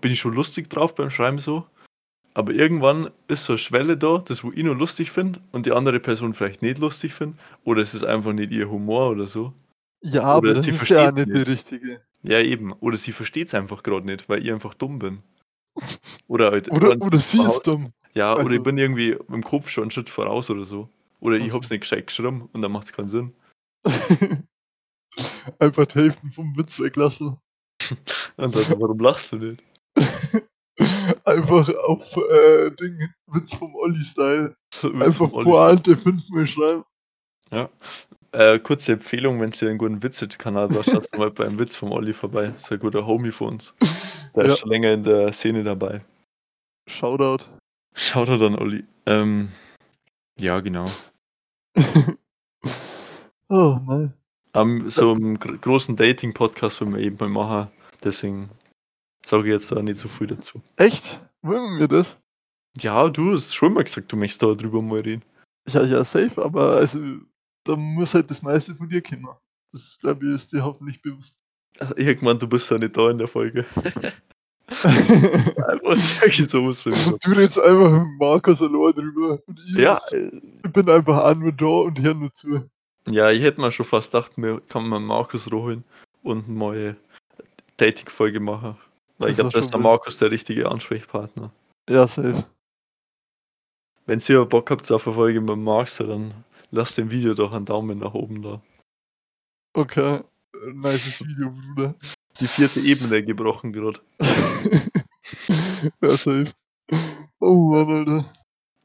bin 0.00 0.12
ich 0.12 0.18
schon 0.18 0.34
lustig 0.34 0.68
drauf 0.68 0.94
beim 0.94 1.10
Schreiben 1.10 1.38
so, 1.38 1.64
aber 2.34 2.52
irgendwann 2.52 3.10
ist 3.28 3.44
so 3.44 3.54
eine 3.54 3.58
Schwelle 3.58 3.96
da, 3.96 4.18
das 4.18 4.44
wo 4.44 4.52
ich 4.52 4.62
nur 4.62 4.76
lustig 4.76 5.10
finde 5.10 5.40
und 5.52 5.64
die 5.64 5.72
andere 5.72 6.00
Person 6.00 6.34
vielleicht 6.34 6.60
nicht 6.60 6.78
lustig 6.78 7.14
findet 7.14 7.38
oder 7.64 7.80
es 7.80 7.94
ist 7.94 8.04
einfach 8.04 8.34
nicht 8.34 8.52
ihr 8.52 8.68
Humor 8.68 9.10
oder 9.10 9.26
so. 9.26 9.54
Ja, 10.06 10.22
aber 10.22 10.54
das 10.54 10.68
ist 10.68 10.88
ja 10.88 11.10
nicht, 11.10 11.26
nicht 11.26 11.46
die 11.46 11.50
richtige. 11.50 12.00
Ja, 12.22 12.40
eben. 12.40 12.72
Oder 12.72 12.96
sie 12.96 13.12
versteht 13.12 13.48
es 13.48 13.54
einfach 13.54 13.82
gerade 13.82 14.06
nicht, 14.06 14.28
weil 14.28 14.42
ich 14.42 14.52
einfach 14.52 14.74
dumm 14.74 14.98
bin. 14.98 15.22
Oder 16.28 16.52
halt. 16.52 16.70
Oder, 16.70 17.00
oder 17.00 17.18
sie 17.20 17.42
ist 17.42 17.66
dumm. 17.66 17.92
Ja, 18.14 18.32
also. 18.32 18.46
oder 18.46 18.54
ich 18.54 18.62
bin 18.62 18.78
irgendwie 18.78 19.16
im 19.28 19.42
Kopf 19.42 19.68
schon 19.68 19.84
einen 19.84 19.90
Schritt 19.90 20.08
voraus 20.08 20.48
oder 20.48 20.64
so. 20.64 20.88
Oder 21.20 21.36
ich 21.36 21.52
hab's 21.52 21.70
nicht 21.70 21.80
gescheit 21.80 22.06
geschrieben 22.06 22.48
und 22.52 22.62
dann 22.62 22.72
macht 22.72 22.86
es 22.86 22.92
keinen 22.92 23.08
Sinn. 23.08 23.34
Einfach 25.58 25.86
die 25.86 25.98
Hälfte 25.98 26.28
vom 26.34 26.56
Witz 26.56 26.78
weglassen. 26.78 27.38
und 28.36 28.56
also, 28.56 28.80
warum 28.80 28.98
lachst 28.98 29.32
du 29.32 29.36
nicht? 29.36 29.62
Einfach 31.24 31.68
auf 31.68 32.16
äh, 32.16 32.70
Ding, 32.72 33.08
Witz 33.26 33.54
vom 33.54 33.74
Olli-Style. 33.74 34.56
Einfach 34.82 35.30
Pointe 35.30 35.96
fünfmal 35.96 36.46
schreiben. 36.46 36.84
Ja. 37.50 37.70
Äh, 38.32 38.58
kurze 38.58 38.92
Empfehlung, 38.92 39.40
wenn 39.40 39.52
ihr 39.52 39.68
einen 39.68 39.78
guten 39.78 40.02
Witze-Kanal 40.02 40.68
habt, 40.74 40.86
schaut 40.86 41.16
mal 41.16 41.30
beim 41.30 41.58
Witz 41.58 41.76
vom 41.76 41.92
Olli 41.92 42.12
vorbei. 42.12 42.48
Das 42.48 42.64
ist 42.64 42.72
ein 42.72 42.78
guter 42.78 43.06
Homie 43.06 43.32
für 43.32 43.44
uns. 43.44 43.74
Der 44.34 44.46
ja. 44.46 44.52
ist 44.52 44.58
schon 44.58 44.70
länger 44.70 44.92
in 44.92 45.02
der 45.02 45.32
Szene 45.32 45.64
dabei. 45.64 46.04
Shoutout. 46.88 47.44
Shoutout 47.94 48.44
an 48.44 48.58
Olli. 48.58 48.84
Ähm, 49.06 49.48
ja, 50.38 50.60
genau. 50.60 50.90
oh, 53.48 53.78
nein. 53.86 54.12
Um, 54.52 54.90
so 54.90 55.12
einen 55.12 55.38
großen 55.38 55.96
Dating-Podcast 55.96 56.80
wollen 56.80 56.94
wir 56.94 57.02
eben 57.02 57.16
mal 57.18 57.28
machen. 57.28 57.70
Deswegen 58.02 58.50
sage 59.24 59.48
ich 59.48 59.52
jetzt 59.52 59.72
da 59.72 59.82
nicht 59.82 59.98
so 59.98 60.08
viel 60.08 60.28
dazu. 60.28 60.62
Echt? 60.76 61.20
Wollen 61.42 61.78
wir 61.78 61.88
das? 61.88 62.16
Ja, 62.78 63.08
du 63.08 63.32
hast 63.32 63.54
schon 63.54 63.72
mal 63.74 63.84
gesagt, 63.84 64.12
du 64.12 64.16
möchtest 64.16 64.42
da 64.42 64.52
drüber 64.54 64.82
mal 64.82 65.00
reden. 65.00 65.22
Ja, 65.68 65.82
ja, 65.82 66.04
safe, 66.04 66.42
aber 66.42 66.76
also 66.76 66.98
da 67.66 67.76
muss 67.76 68.14
halt 68.14 68.30
das 68.30 68.42
meiste 68.42 68.74
von 68.74 68.88
dir 68.88 69.02
kommen. 69.02 69.28
Das 69.72 69.98
glaube 70.00 70.26
ich 70.26 70.34
ist 70.34 70.52
dir 70.52 70.64
hoffentlich 70.64 71.02
bewusst. 71.02 71.38
Ach, 71.78 71.92
irgendwann, 71.96 72.38
du 72.38 72.48
bist 72.48 72.70
ja 72.70 72.78
nicht 72.78 72.96
da 72.96 73.10
in 73.10 73.18
der 73.18 73.28
Folge. 73.28 73.64
Ich 76.26 76.48
sowas 76.48 76.82
für 76.82 76.90
mich? 76.90 77.04
Du 77.04 77.30
redest 77.30 77.60
einfach 77.60 77.90
mit 77.92 78.18
Markus 78.18 78.60
allein 78.60 78.92
drüber. 78.92 79.40
Und 79.46 79.60
ich, 79.64 79.76
ja. 79.76 80.00
ich 80.10 80.72
bin 80.72 80.90
einfach 80.90 81.24
an 81.24 81.38
nur 81.38 81.52
da 81.52 81.66
und 81.66 82.00
höre 82.00 82.14
nur 82.14 82.32
zu. 82.32 82.68
Ja, 83.08 83.30
ich 83.30 83.42
hätte 83.42 83.60
mir 83.60 83.70
schon 83.70 83.86
fast 83.86 84.10
gedacht, 84.10 84.36
mir 84.36 84.60
kann 84.68 84.88
man 84.88 85.04
Markus 85.04 85.46
holen 85.50 85.84
und 86.24 86.48
mal 86.48 86.96
Dating-Folge 87.76 88.40
machen. 88.40 88.76
Weil 89.18 89.30
ich 89.30 89.36
glaube, 89.36 89.50
da 89.50 89.60
ist 89.60 89.70
der 89.70 89.80
Markus 89.80 90.18
der 90.18 90.30
richtige 90.30 90.68
Ansprechpartner. 90.68 91.52
Ja, 91.88 92.08
safe. 92.08 92.44
Wenn 94.06 94.20
ihr 94.28 94.44
Bock 94.44 94.70
habt 94.70 94.90
auf 94.90 95.06
eine 95.06 95.14
Folge 95.14 95.40
mit 95.40 95.58
Marx, 95.58 95.98
dann 95.98 96.32
lasst 96.70 96.98
dem 96.98 97.10
Video 97.10 97.34
doch 97.34 97.52
einen 97.52 97.64
Daumen 97.64 97.98
nach 97.98 98.14
oben 98.14 98.42
da. 98.42 98.62
Okay, 99.74 100.22
nice 100.72 101.20
Video, 101.20 101.50
Bruder. 101.50 101.94
Die 102.40 102.46
vierte 102.46 102.80
Ebene 102.80 103.22
gebrochen 103.22 103.72
gerade. 103.72 104.00
ja, 106.00 106.10
safe. 106.10 106.52
Oh 107.40 107.70
Mann, 107.70 107.90
Alter. 107.90 108.32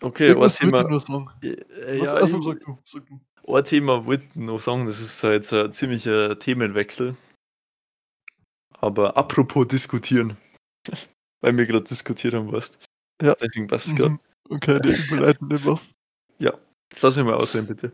Okay, 0.02 0.32
ein 0.32 0.50
Thema. 0.50 1.30
Äh, 1.42 2.04
ja, 2.04 2.14
also, 2.14 2.42
sag 2.42 2.60
du, 2.62 2.78
sag 2.86 3.06
du. 3.08 3.20
Ein 3.54 3.64
Thema 3.64 4.06
wollte 4.06 4.26
ich 4.26 4.36
noch 4.36 4.60
sagen, 4.60 4.86
das 4.86 5.00
ist 5.00 5.22
jetzt 5.24 5.54
ein 5.54 5.72
ziemlicher 5.72 6.40
Themenwechsel. 6.40 7.16
Aber 8.80 9.16
apropos 9.18 9.68
diskutieren. 9.68 10.38
Weil 11.42 11.58
wir 11.58 11.66
gerade 11.66 11.84
diskutiert 11.84 12.34
haben, 12.34 12.52
weißt 12.52 12.78
Ja. 13.22 13.36
Deswegen 13.36 13.68
passt 13.68 13.88
es 13.88 13.96
gerade. 13.96 14.12
Mhm. 14.12 14.20
Okay, 14.50 14.80
die 14.82 14.92
überleiten 14.92 15.48
nicht 15.48 15.66
was. 15.66 15.88
Ja, 16.38 16.54
das 16.92 17.02
lass 17.02 17.18
ich 17.18 17.24
mal 17.24 17.34
aussehen, 17.34 17.66
bitte. 17.66 17.92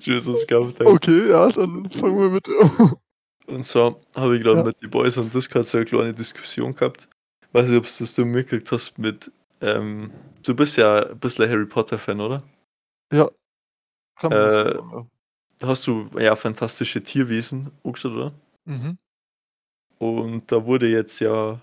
Jesus 0.00 0.46
gehabt. 0.46 0.80
Okay, 0.80 1.28
ja, 1.28 1.48
dann 1.48 1.90
fangen 1.90 2.18
wir 2.18 2.30
mit. 2.30 2.48
Und 3.46 3.64
zwar 3.64 3.96
habe 4.14 4.36
ich 4.36 4.42
gerade 4.42 4.58
ja. 4.58 4.64
mit 4.64 4.80
den 4.80 4.90
Boys 4.90 5.18
am 5.18 5.30
Discord 5.30 5.66
so 5.66 5.78
eine 5.78 5.84
kleine 5.84 6.12
Diskussion 6.12 6.74
gehabt. 6.74 7.08
Weiß 7.52 7.68
nicht, 7.68 7.78
ob 7.78 7.84
du 7.84 7.90
das 7.98 8.14
du 8.14 8.24
mitgekriegt 8.24 8.70
hast 8.70 8.98
mit. 8.98 9.30
Ähm, 9.60 10.10
du 10.44 10.54
bist 10.54 10.76
ja 10.76 11.10
ein 11.10 11.18
bisschen 11.18 11.50
Harry 11.50 11.66
Potter-Fan, 11.66 12.20
oder? 12.20 12.42
Ja. 13.12 13.30
Kann 14.16 14.30
man 14.30 14.38
äh, 14.38 14.72
sagen, 14.72 14.90
ja. 15.60 15.68
Hast 15.68 15.86
du 15.86 16.06
ja 16.18 16.36
fantastische 16.36 17.02
Tierwesen 17.02 17.70
angeschaut, 17.84 18.12
oder? 18.12 18.32
Mhm. 18.64 18.98
Und 19.98 20.50
da 20.50 20.64
wurde 20.64 20.88
jetzt 20.88 21.20
ja 21.20 21.60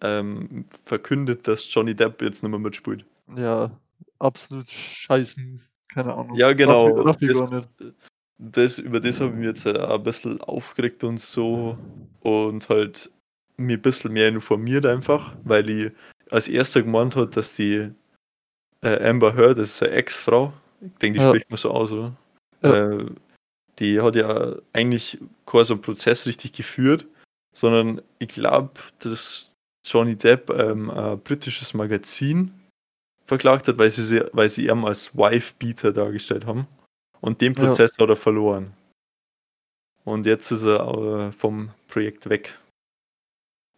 ähm, 0.00 0.64
verkündet, 0.84 1.46
dass 1.48 1.72
Johnny 1.72 1.94
Depp 1.94 2.22
jetzt 2.22 2.42
nicht 2.42 2.50
mehr 2.50 2.60
mitspielt. 2.60 3.04
Ja, 3.36 3.70
absolut 4.18 4.68
scheiß 4.68 5.36
Move. 5.36 5.60
Keine 5.88 6.14
Ahnung. 6.14 6.36
Ja, 6.36 6.52
genau. 6.52 6.88
Raff, 6.88 7.06
Raff 7.06 7.16
das, 7.20 7.68
das, 8.38 8.78
über 8.78 9.00
das 9.00 9.20
habe 9.20 9.30
ich 9.30 9.36
mich 9.36 9.46
jetzt 9.46 9.66
ein 9.66 10.02
bisschen 10.02 10.40
aufgeregt 10.42 11.04
und 11.04 11.18
so 11.18 11.78
und 12.20 12.68
halt 12.68 13.10
mir 13.56 13.78
ein 13.78 13.82
bisschen 13.82 14.12
mehr 14.12 14.28
informiert 14.28 14.84
einfach, 14.84 15.34
weil 15.44 15.70
ich 15.70 15.92
als 16.30 16.48
erster 16.48 16.82
gemeint 16.82 17.16
hat, 17.16 17.36
dass 17.36 17.54
die 17.54 17.90
äh, 18.82 19.08
Amber 19.08 19.34
Heard, 19.34 19.58
das 19.58 19.70
ist 19.70 19.82
eine 19.82 19.92
Ex-Frau, 19.92 20.52
ich 20.80 20.92
denke, 20.98 21.18
die 21.18 21.24
ja. 21.24 21.30
spricht 21.30 21.50
man 21.50 21.56
so 21.56 21.70
aus, 21.70 21.92
oder? 21.92 22.14
Ja. 22.62 22.90
Äh, 22.90 23.06
die 23.78 24.00
hat 24.00 24.16
ja 24.16 24.56
eigentlich 24.72 25.18
keinen 25.44 25.64
so 25.64 25.76
Prozess 25.76 26.26
richtig 26.26 26.52
geführt, 26.52 27.06
sondern 27.52 28.02
ich 28.18 28.28
glaube, 28.28 28.72
dass 28.98 29.52
Johnny 29.86 30.16
Depp 30.16 30.50
ähm, 30.50 30.90
ein 30.90 31.20
britisches 31.20 31.74
Magazin 31.74 32.52
verklagt 33.24 33.68
hat, 33.68 33.78
weil 33.78 33.90
sie, 33.90 34.22
weil 34.32 34.48
sie 34.48 34.66
ihn 34.66 34.84
als 34.84 35.16
Wife-Beater 35.16 35.92
dargestellt 35.92 36.46
haben. 36.46 36.66
Und 37.20 37.40
den 37.40 37.54
Prozess 37.54 37.96
ja. 37.96 38.02
hat 38.02 38.10
er 38.10 38.16
verloren. 38.16 38.72
Und 40.04 40.26
jetzt 40.26 40.50
ist 40.50 40.64
er 40.64 41.28
äh, 41.28 41.32
vom 41.32 41.70
Projekt 41.88 42.28
weg. 42.28 42.58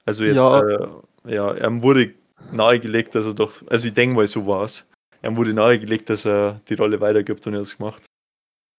Also 0.05 0.25
jetzt, 0.25 0.37
ja, 0.37 0.61
äh, 0.61 0.89
ja 1.25 1.53
er 1.53 1.83
wurde 1.83 2.15
nahegelegt, 2.53 3.15
dass 3.15 3.27
er 3.27 3.35
doch, 3.35 3.63
also 3.69 3.89
ich 3.89 3.95
denke 3.95 4.17
mal, 4.17 4.27
so 4.27 4.47
war 4.47 4.65
es. 4.65 4.89
Er 5.21 5.37
wurde 5.37 5.53
nahegelegt, 5.53 6.11
dass 6.11 6.27
er 6.27 6.61
die 6.69 6.75
Rolle 6.75 7.01
weitergibt 7.01 7.47
und 7.47 7.55
er 7.55 7.61
hat 7.61 7.67
es 7.67 7.77
gemacht. 7.77 8.07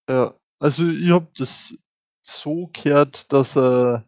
Ja, 0.10 0.34
also 0.60 0.88
ich 0.88 1.10
habe 1.12 1.28
das 1.38 1.76
so 2.24 2.70
gehört, 2.74 3.32
dass 3.32 3.56
er 3.56 4.06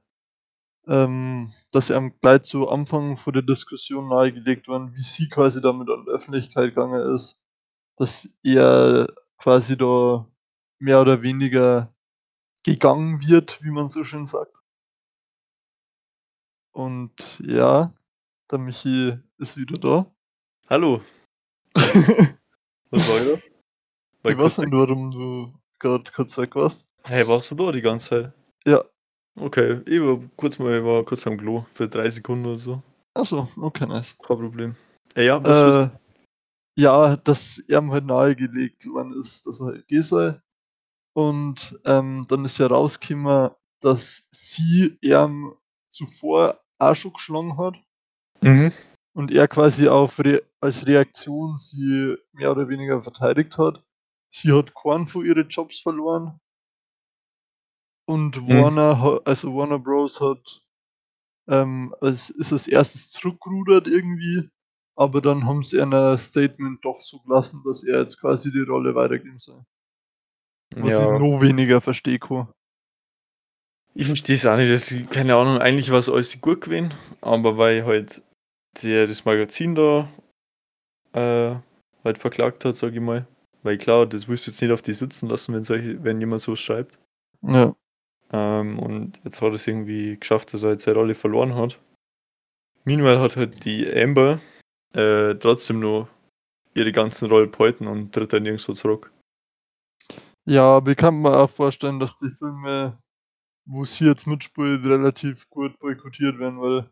ähm, 0.87 1.53
dass 1.71 1.89
er 1.89 2.09
gleich 2.09 2.43
zu 2.43 2.69
Anfang 2.69 3.17
vor 3.17 3.33
der 3.33 3.43
Diskussion 3.43 4.09
nahegelegt 4.09 4.67
worden, 4.67 4.93
wie 4.95 5.03
sie 5.03 5.29
quasi 5.29 5.61
damit 5.61 5.89
an 5.89 6.05
die 6.05 6.11
Öffentlichkeit 6.11 6.69
gegangen 6.69 7.15
ist, 7.15 7.37
dass 7.97 8.27
er 8.43 9.07
quasi 9.37 9.77
da 9.77 10.27
mehr 10.79 11.01
oder 11.01 11.21
weniger 11.21 11.93
gegangen 12.63 13.21
wird, 13.21 13.63
wie 13.63 13.71
man 13.71 13.89
so 13.89 14.03
schön 14.03 14.25
sagt. 14.25 14.55
Und 16.71 17.39
ja, 17.39 17.93
der 18.49 18.59
Michi 18.59 19.19
ist 19.37 19.57
wieder 19.57 19.77
da. 19.77 20.11
Hallo. 20.69 21.01
Was 21.73 23.07
war 23.07 23.19
da? 23.25 24.29
Ich 24.29 24.37
weiß 24.37 24.59
nicht, 24.59 24.71
warum 24.71 25.11
du 25.11 25.53
gerade 25.79 26.11
kurz 26.11 26.37
weg 26.37 26.55
warst. 26.55 26.85
Hey, 27.03 27.27
warst 27.27 27.51
du 27.51 27.55
da 27.55 27.71
die 27.71 27.81
ganze 27.81 28.09
Zeit? 28.09 28.33
Ja, 28.65 28.83
Okay, 29.35 29.81
ich 29.85 30.01
war 30.01 30.19
kurz 30.35 30.59
mal 30.59 30.77
ich 30.77 30.83
war 30.83 31.03
kurz 31.03 31.25
am 31.25 31.37
Klo 31.37 31.65
für 31.73 31.87
drei 31.87 32.09
Sekunden 32.09 32.45
oder 32.47 32.59
so. 32.59 32.83
Achso, 33.13 33.47
okay, 33.57 33.85
nice. 33.85 34.07
Kein 34.21 34.37
Problem. 34.37 34.75
Äh, 35.15 35.25
ja, 35.25 35.43
was 35.43 35.87
äh, 35.87 35.89
ja, 36.77 37.17
dass 37.17 37.59
er 37.67 37.79
ihm 37.79 37.91
halt 37.91 38.05
nahegelegt 38.05 38.85
worden 38.87 39.13
ist, 39.19 39.45
dass 39.45 39.59
er 39.59 39.67
halt 39.67 39.87
gehen 39.87 40.03
soll. 40.03 40.41
Und 41.13 41.79
ähm, 41.85 42.25
dann 42.29 42.45
ist 42.45 42.57
ja 42.57 42.67
rausgekommen, 42.67 43.51
dass 43.81 44.23
sie 44.31 44.97
ihm 45.01 45.53
zuvor 45.89 46.61
auch 46.79 46.95
schon 46.95 47.13
geschlagen 47.13 47.57
hat. 47.57 47.75
Mhm. 48.41 48.71
Und 49.13 49.31
er 49.31 49.47
quasi 49.47 49.87
auf 49.87 50.19
Re 50.19 50.43
als 50.61 50.85
Reaktion 50.85 51.57
sie 51.57 52.15
mehr 52.33 52.51
oder 52.51 52.69
weniger 52.69 53.01
verteidigt 53.03 53.57
hat. 53.57 53.83
Sie 54.29 54.53
hat 54.53 54.73
keinen 54.75 55.07
von 55.07 55.25
ihren 55.25 55.49
Jobs 55.49 55.79
verloren. 55.79 56.39
Und 58.07 58.47
Mhm. 58.47 58.71
Warner 58.75 59.21
also 59.25 59.55
Warner 59.55 59.79
Bros. 59.79 60.19
hat, 60.19 60.61
ähm, 61.49 61.95
es 62.01 62.29
ist 62.31 62.53
als 62.53 62.67
erstes 62.67 63.11
zurückgerudert 63.11 63.87
irgendwie, 63.87 64.49
aber 64.95 65.21
dann 65.21 65.45
haben 65.45 65.63
sie 65.63 65.79
in 65.79 65.89
'ner 65.91 66.17
Statement 66.19 66.83
doch 66.85 67.01
so 67.03 67.19
gelassen, 67.21 67.63
dass 67.65 67.83
er 67.85 68.01
jetzt 68.01 68.19
quasi 68.21 68.51
die 68.51 68.61
Rolle 68.61 68.95
weitergeben 68.95 69.39
soll. 69.39 69.65
Was 70.79 70.97
ich 70.99 71.09
Ja. 71.09 71.11
noch 71.11 71.41
weniger 71.41 71.79
verstehe 71.81 72.17
kann. 72.19 72.47
Ich 73.95 74.05
verstehe 74.07 74.35
es 74.37 74.45
auch 74.45 74.55
nicht, 74.55 74.71
das 74.71 74.95
keine 75.09 75.35
Ahnung, 75.35 75.57
eigentlich 75.57 75.91
war 75.91 75.99
es 75.99 76.07
alles 76.09 76.39
gut 76.39 76.61
gewesen, 76.61 76.93
aber 77.19 77.57
weil 77.57 77.85
halt 77.85 78.21
der 78.83 79.05
das 79.07 79.25
Magazin 79.25 79.75
da, 79.75 80.09
äh, 81.13 81.55
halt 82.05 82.17
verklagt 82.19 82.65
hat, 82.65 82.77
sage 82.77 82.95
ich 82.95 83.01
mal. 83.01 83.27
Weil 83.63 83.77
klar, 83.77 84.07
das 84.07 84.27
willst 84.27 84.47
du 84.47 84.51
jetzt 84.51 84.61
nicht 84.61 84.71
auf 84.71 84.81
die 84.83 84.93
sitzen 84.93 85.29
lassen, 85.29 85.53
wenn 85.55 85.63
solche 85.65 86.03
wenn 86.03 86.19
jemand 86.21 86.41
so 86.41 86.55
schreibt. 86.55 86.99
Ja. 87.43 87.73
Ähm, 88.33 88.79
und 88.79 89.19
jetzt 89.23 89.41
hat 89.41 89.53
es 89.53 89.67
irgendwie 89.67 90.17
geschafft, 90.17 90.53
dass 90.53 90.63
er 90.63 90.71
jetzt 90.71 90.83
seine 90.83 90.97
Rolle 90.97 91.15
verloren 91.15 91.55
hat. 91.55 91.79
Meanwhile 92.85 93.19
hat 93.19 93.35
halt 93.35 93.65
die 93.65 93.91
Amber 93.93 94.39
äh, 94.93 95.35
trotzdem 95.35 95.79
nur 95.79 96.07
ihre 96.73 96.91
ganzen 96.91 97.29
Rollen 97.29 97.51
behalten 97.51 97.87
und 97.87 98.13
tritt 98.13 98.33
dann 98.33 98.43
nirgendwo 98.43 98.73
zurück. 98.73 99.11
Ja, 100.45 100.63
aber 100.77 100.91
ich 100.91 100.97
kann 100.97 101.21
mir 101.21 101.37
auch 101.37 101.49
vorstellen, 101.49 101.99
dass 101.99 102.17
die 102.17 102.31
Filme, 102.31 102.97
wo 103.65 103.85
sie 103.85 104.05
jetzt 104.05 104.25
mitspielt, 104.25 104.85
relativ 104.85 105.47
gut 105.49 105.77
boykottiert 105.79 106.39
werden, 106.39 106.59
weil 106.59 106.89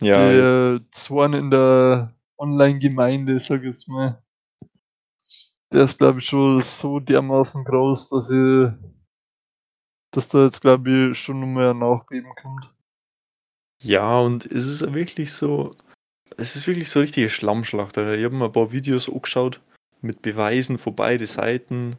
ja, 0.00 0.30
die 0.30 0.36
äh, 0.36 0.80
Zorn 0.92 1.32
in 1.32 1.50
der 1.50 2.14
Online-Gemeinde, 2.38 3.40
sag 3.40 3.62
ich 3.62 3.70
jetzt 3.70 3.88
mal, 3.88 4.22
der 5.72 5.84
ist 5.84 5.98
glaube 5.98 6.20
ich 6.20 6.26
schon 6.26 6.60
so 6.60 7.00
dermaßen 7.00 7.64
groß, 7.64 8.10
dass 8.10 8.30
ich 8.30 8.68
dass 10.16 10.28
da 10.28 10.44
jetzt, 10.44 10.62
glaube 10.62 11.10
ich, 11.10 11.18
schon 11.18 11.40
noch 11.40 11.46
mehr 11.46 11.74
Nachgeben 11.74 12.32
kommt. 12.40 12.72
Ja, 13.82 14.20
und 14.20 14.46
ist 14.46 14.66
es 14.66 14.92
wirklich 14.94 15.32
so, 15.32 15.76
es 16.36 16.56
ist 16.56 16.66
wirklich 16.66 16.88
so 16.88 16.98
eine 16.98 17.04
richtige 17.04 17.28
Schlammschlacht. 17.28 17.98
Alter. 17.98 18.14
Ich 18.14 18.24
habe 18.24 18.34
mir 18.34 18.46
ein 18.46 18.52
paar 18.52 18.72
Videos 18.72 19.08
angeschaut 19.08 19.60
mit 20.00 20.22
Beweisen 20.22 20.78
von 20.78 20.94
beiden 20.94 21.26
Seiten. 21.26 21.96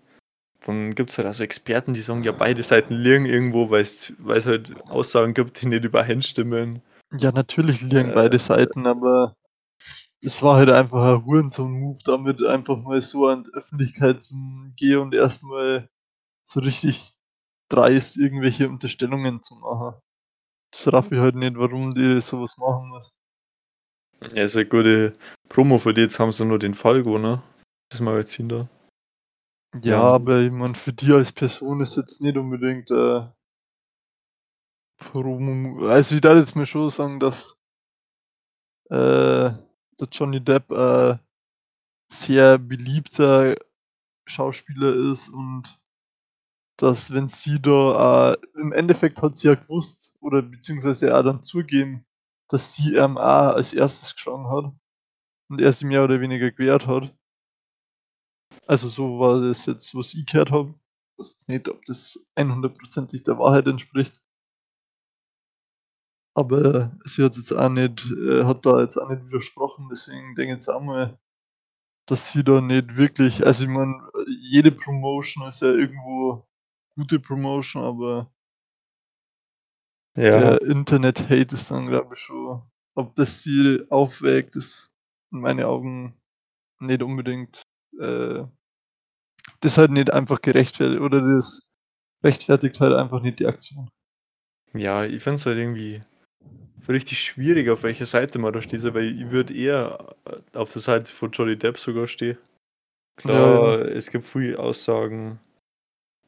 Dann 0.66 0.92
gibt 0.96 1.12
es 1.12 1.18
halt 1.18 1.28
also 1.28 1.44
Experten, 1.44 1.94
die 1.94 2.02
sagen, 2.02 2.24
ja, 2.24 2.32
beide 2.32 2.64
Seiten 2.64 2.96
liegen 2.96 3.26
irgendwo, 3.26 3.70
weil 3.70 3.82
es 3.82 4.16
halt 4.46 4.76
Aussagen 4.90 5.34
gibt, 5.34 5.62
die 5.62 5.68
nicht 5.68 5.86
übereinstimmen. 5.86 6.82
Ja, 7.18 7.32
natürlich 7.32 7.82
liegen 7.82 8.10
äh, 8.10 8.14
beide 8.16 8.40
Seiten, 8.40 8.88
aber 8.88 9.36
es 10.22 10.42
war 10.42 10.58
halt 10.58 10.70
einfach 10.70 11.04
ein 11.04 11.26
Hurensohn-Move, 11.26 12.00
damit 12.04 12.44
einfach 12.44 12.78
mal 12.78 13.02
so 13.02 13.28
an 13.28 13.44
die 13.44 13.54
Öffentlichkeit 13.54 14.24
zu 14.24 14.36
gehen 14.76 14.98
und 14.98 15.14
erstmal 15.14 15.90
so 16.44 16.60
richtig 16.60 17.17
dreist, 17.70 18.18
irgendwelche 18.18 18.70
Unterstellungen 18.70 19.42
zu 19.42 19.56
machen. 19.56 20.00
Das 20.72 20.92
raff 20.92 21.12
ich 21.12 21.20
halt 21.20 21.36
nicht, 21.36 21.58
warum 21.58 21.96
die 21.96 22.22
sowas 22.22 22.58
machen 22.58 22.92
müssen. 22.92 23.12
Ja, 24.36 24.44
ist 24.44 24.56
eine 24.56 24.66
gute 24.66 25.16
Promo 25.48 25.78
für 25.78 25.94
die. 25.94 26.02
Jetzt 26.02 26.20
haben 26.20 26.32
sie 26.32 26.46
nur 26.46 26.60
den 26.60 26.74
Falco, 26.74 27.18
ne? 27.18 27.42
Das 27.90 28.02
Magazin 28.02 28.50
da. 28.50 28.70
Ja, 29.76 29.82
ja. 29.82 30.02
aber 30.02 30.42
ich 30.42 30.52
meine, 30.52 30.76
für 30.76 30.94
die 30.94 31.12
als 31.12 31.32
Person 31.32 31.82
ist 31.82 31.96
jetzt 31.96 32.20
nicht 32.20 32.38
unbedingt 32.38 32.90
äh, 32.90 33.28
Promo. 34.98 35.88
Also, 35.88 36.16
ich 36.16 36.22
darf 36.22 36.38
jetzt 36.38 36.56
mal 36.56 36.66
schon 36.66 36.90
sagen, 36.90 37.20
dass 37.20 37.56
äh, 38.90 39.52
der 40.00 40.08
Johnny 40.12 40.44
Depp 40.44 40.72
äh, 40.72 41.18
sehr 42.12 42.58
beliebter 42.58 43.56
Schauspieler 44.26 44.94
ist 45.12 45.30
und 45.30 45.80
dass 46.78 47.12
wenn 47.12 47.28
sie 47.28 47.62
da 47.62 48.34
äh, 48.34 48.38
im 48.56 48.72
Endeffekt 48.72 49.22
hat 49.22 49.36
sie 49.36 49.48
ja 49.48 49.56
gewusst 49.56 50.16
oder 50.22 50.42
beziehungsweise 50.42 51.16
auch 51.18 51.24
dann 51.24 51.44
zugeben, 51.44 52.06
dass 52.50 52.74
sie 52.74 52.96
ihm 52.96 53.18
auch 53.18 53.56
als 53.56 53.74
erstes 53.74 54.14
geschlagen 54.16 54.50
hat 54.50 54.74
und 55.50 55.62
er 55.62 55.74
sie 55.74 55.86
mehr 55.86 56.04
oder 56.04 56.22
weniger 56.22 56.52
gewehrt 56.52 56.88
hat. 56.88 57.14
Also 58.68 58.90
so 58.90 59.20
war 59.20 59.42
das 59.42 59.66
jetzt, 59.66 59.94
was 59.96 60.14
ich 60.14 60.26
gehört 60.26 60.52
habe. 60.52 60.76
Ich 61.14 61.20
weiß 61.20 61.48
nicht, 61.48 61.68
ob 61.68 61.84
das 61.86 62.20
100%ig 62.36 63.24
der 63.24 63.40
Wahrheit 63.40 63.66
entspricht. 63.68 64.22
Aber 66.36 66.96
sie 67.06 67.24
hat 67.24 67.36
jetzt 67.36 67.52
auch 67.52 67.70
nicht, 67.70 68.06
äh, 68.12 68.44
hat 68.44 68.64
da 68.66 68.82
jetzt 68.82 68.98
auch 68.98 69.10
nicht 69.10 69.26
widersprochen, 69.26 69.88
deswegen 69.90 70.36
denke 70.36 70.54
ich 70.54 70.58
jetzt 70.60 70.70
auch 70.70 70.82
mal, 70.82 71.18
dass 72.08 72.32
sie 72.32 72.44
da 72.44 72.62
nicht 72.62 72.96
wirklich, 72.96 73.46
also 73.46 73.64
ich 73.64 73.70
meine, 73.70 74.08
jede 74.28 74.72
Promotion 74.72 75.48
ist 75.48 75.62
ja 75.62 75.70
irgendwo 75.70 76.48
gute 76.98 77.20
Promotion, 77.20 77.84
aber 77.84 78.30
Ja. 80.18 80.58
der 80.58 80.62
Internet-Hate 80.64 81.54
ist 81.54 81.70
dann, 81.70 81.88
glaube 81.88 82.16
ich, 82.16 82.20
schon, 82.22 82.64
ob 82.96 83.16
das 83.16 83.44
sie 83.44 83.86
aufwägt, 83.90 84.56
ist 84.56 84.92
in 85.32 85.42
meinen 85.42 85.64
Augen 85.64 86.20
nicht 86.80 87.04
unbedingt, 87.04 87.62
äh, 88.00 88.44
das 89.62 89.78
halt 89.78 89.92
nicht 89.92 90.12
einfach 90.12 90.42
gerechtfertigt 90.42 91.02
oder 91.02 91.22
das 91.22 91.70
rechtfertigt 92.24 92.80
halt 92.80 92.94
einfach 92.94 93.22
nicht 93.22 93.40
die 93.40 93.46
Aktion. 93.46 93.90
Ja, 94.74 95.06
ich 95.06 95.22
finde 95.22 95.36
es 95.36 95.46
halt 95.46 95.58
irgendwie 95.58 96.02
richtig 96.90 97.20
schwierig, 97.20 97.70
auf 97.70 97.84
welcher 97.84 98.06
Seite 98.06 98.40
man 98.40 98.54
da 98.54 98.62
steht, 98.62 98.84
weil 98.94 99.06
ich 99.06 99.30
würde 99.30 99.54
eher 99.54 100.16
äh, 100.26 100.58
auf 100.58 100.74
der 100.74 100.82
Seite 100.82 101.14
von 101.14 101.32
Johnny 101.32 101.58
Depp 101.58 101.78
sogar 101.78 102.08
stehen. 102.08 102.38
Ja, 102.38 103.18
Klar, 103.18 103.80
ja. 103.80 103.86
es 103.86 104.12
gibt 104.12 104.26
viele 104.26 104.60
Aussagen. 104.60 105.40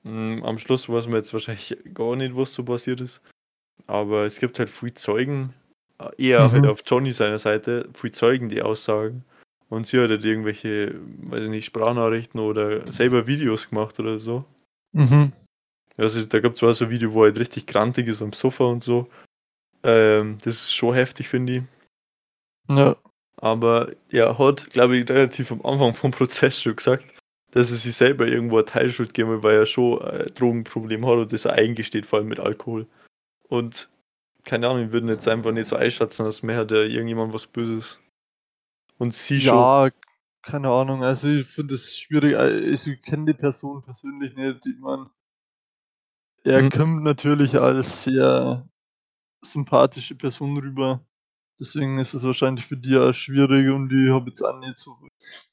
Hm, 0.03 0.43
am 0.43 0.57
Schluss 0.57 0.89
weiß 0.89 1.05
man 1.07 1.15
jetzt 1.15 1.33
wahrscheinlich 1.33 1.77
gar 1.93 2.15
nicht, 2.15 2.35
was 2.35 2.53
so 2.53 2.63
passiert 2.63 3.01
ist. 3.01 3.21
Aber 3.87 4.25
es 4.25 4.39
gibt 4.39 4.59
halt 4.59 4.69
viele 4.69 4.93
Zeugen, 4.93 5.53
äh, 5.99 6.09
eher 6.17 6.51
halt 6.51 6.63
Mhm. 6.63 6.69
auf 6.69 6.81
Johnny 6.85 7.11
seiner 7.11 7.39
Seite, 7.39 7.89
viele 7.93 8.11
Zeugen, 8.11 8.49
die 8.49 8.61
aussagen. 8.61 9.23
Und 9.69 9.85
sie 9.85 9.99
hat 9.99 10.09
halt 10.09 10.25
irgendwelche, 10.25 10.99
weiß 11.29 11.43
ich 11.43 11.49
nicht, 11.49 11.65
Sprachnachrichten 11.65 12.39
oder 12.39 12.91
selber 12.91 13.27
Videos 13.27 13.69
gemacht 13.69 13.99
oder 13.99 14.19
so. 14.19 14.43
Mhm. 14.93 15.31
Also 15.97 16.25
da 16.25 16.39
gibt 16.39 16.55
es 16.55 16.59
zwar 16.59 16.73
so 16.73 16.85
ein 16.85 16.91
Video, 16.91 17.13
wo 17.13 17.23
er 17.23 17.29
halt 17.29 17.39
richtig 17.39 17.67
grantig 17.67 18.07
ist 18.07 18.21
am 18.21 18.33
Sofa 18.33 18.63
und 18.63 18.83
so. 18.83 19.09
Ähm, 19.83 20.37
das 20.43 20.55
ist 20.55 20.73
schon 20.73 20.95
heftig, 20.95 21.27
finde 21.27 21.57
ich. 21.57 21.63
Ja. 22.69 22.95
Aber 23.37 23.91
er 24.09 24.37
hat, 24.37 24.69
glaube 24.69 24.97
ich, 24.97 25.09
relativ 25.09 25.51
am 25.51 25.65
Anfang 25.65 25.93
vom 25.93 26.11
Prozess 26.11 26.61
schon 26.61 26.75
gesagt, 26.75 27.05
dass 27.51 27.71
er 27.71 27.77
sich 27.77 27.95
selber 27.95 28.27
irgendwo 28.27 28.57
eine 28.57 28.65
Teilschuld 28.65 29.13
geben 29.13 29.29
will, 29.31 29.43
weil 29.43 29.55
er 29.55 29.65
schon 29.65 30.01
ein 30.01 30.27
Drogenproblem 30.33 31.05
hat 31.05 31.17
und 31.17 31.31
das 31.33 31.45
er 31.45 31.53
eingesteht, 31.53 32.05
vor 32.05 32.19
allem 32.19 32.27
mit 32.29 32.39
Alkohol. 32.39 32.87
Und 33.47 33.89
keine 34.43 34.67
Ahnung, 34.67 34.83
wir 34.83 34.93
würden 34.93 35.09
jetzt 35.09 35.27
einfach 35.27 35.51
nicht 35.51 35.67
so 35.67 35.75
einschätzen, 35.75 36.25
als 36.25 36.43
mehr 36.43 36.57
hat 36.57 36.71
ja 36.71 36.77
irgendjemand 36.77 37.33
was 37.33 37.47
Böses. 37.47 37.99
Und 38.97 39.13
sie 39.13 39.41
schon. 39.41 39.57
Ja, 39.57 39.89
keine 40.41 40.69
Ahnung. 40.69 41.03
Also 41.03 41.27
ich 41.27 41.47
finde 41.47 41.73
es 41.73 41.97
schwierig. 41.97 42.33
äh, 42.35 42.59
Ich 42.59 43.01
kenne 43.01 43.25
die 43.25 43.33
Person 43.33 43.83
persönlich 43.83 44.35
nicht. 44.35 44.65
Ich 44.65 44.77
meine, 44.79 45.09
er 46.43 46.61
Mhm. 46.63 46.69
kommt 46.69 47.03
natürlich 47.03 47.55
als 47.59 48.03
sehr 48.03 48.67
sympathische 49.41 50.15
Person 50.15 50.57
rüber. 50.57 51.03
Deswegen 51.59 51.99
ist 51.99 52.13
es 52.13 52.23
wahrscheinlich 52.23 52.65
für 52.65 52.77
die 52.77 52.95
auch 52.97 53.13
schwierig 53.13 53.67
jetzt 54.27 54.41
auch 54.41 54.57
nicht 54.59 54.77
so. 54.77 54.97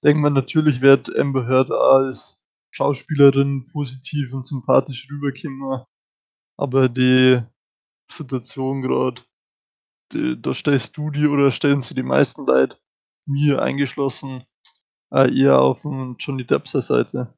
Denke 0.04 0.20
mal, 0.20 0.30
natürlich 0.30 0.80
wird 0.80 1.14
Amber 1.18 1.46
Heard 1.46 1.70
als 1.70 2.38
Schauspielerin 2.70 3.66
positiv 3.72 4.32
und 4.32 4.46
sympathisch 4.46 5.08
rüberkommen. 5.10 5.84
Aber 6.56 6.88
die 6.88 7.42
Situation 8.10 8.82
gerade, 8.82 9.22
da 10.12 10.54
stellst 10.54 10.96
du 10.96 11.10
die 11.10 11.26
oder 11.26 11.50
stellen 11.50 11.82
sie 11.82 11.94
die 11.94 12.04
meisten 12.04 12.46
Leute, 12.46 12.78
mir 13.26 13.60
eingeschlossen, 13.60 14.44
eher 15.10 15.60
auf 15.60 15.82
Johnny 16.18 16.44
Depps 16.44 16.72
Seite. 16.72 17.34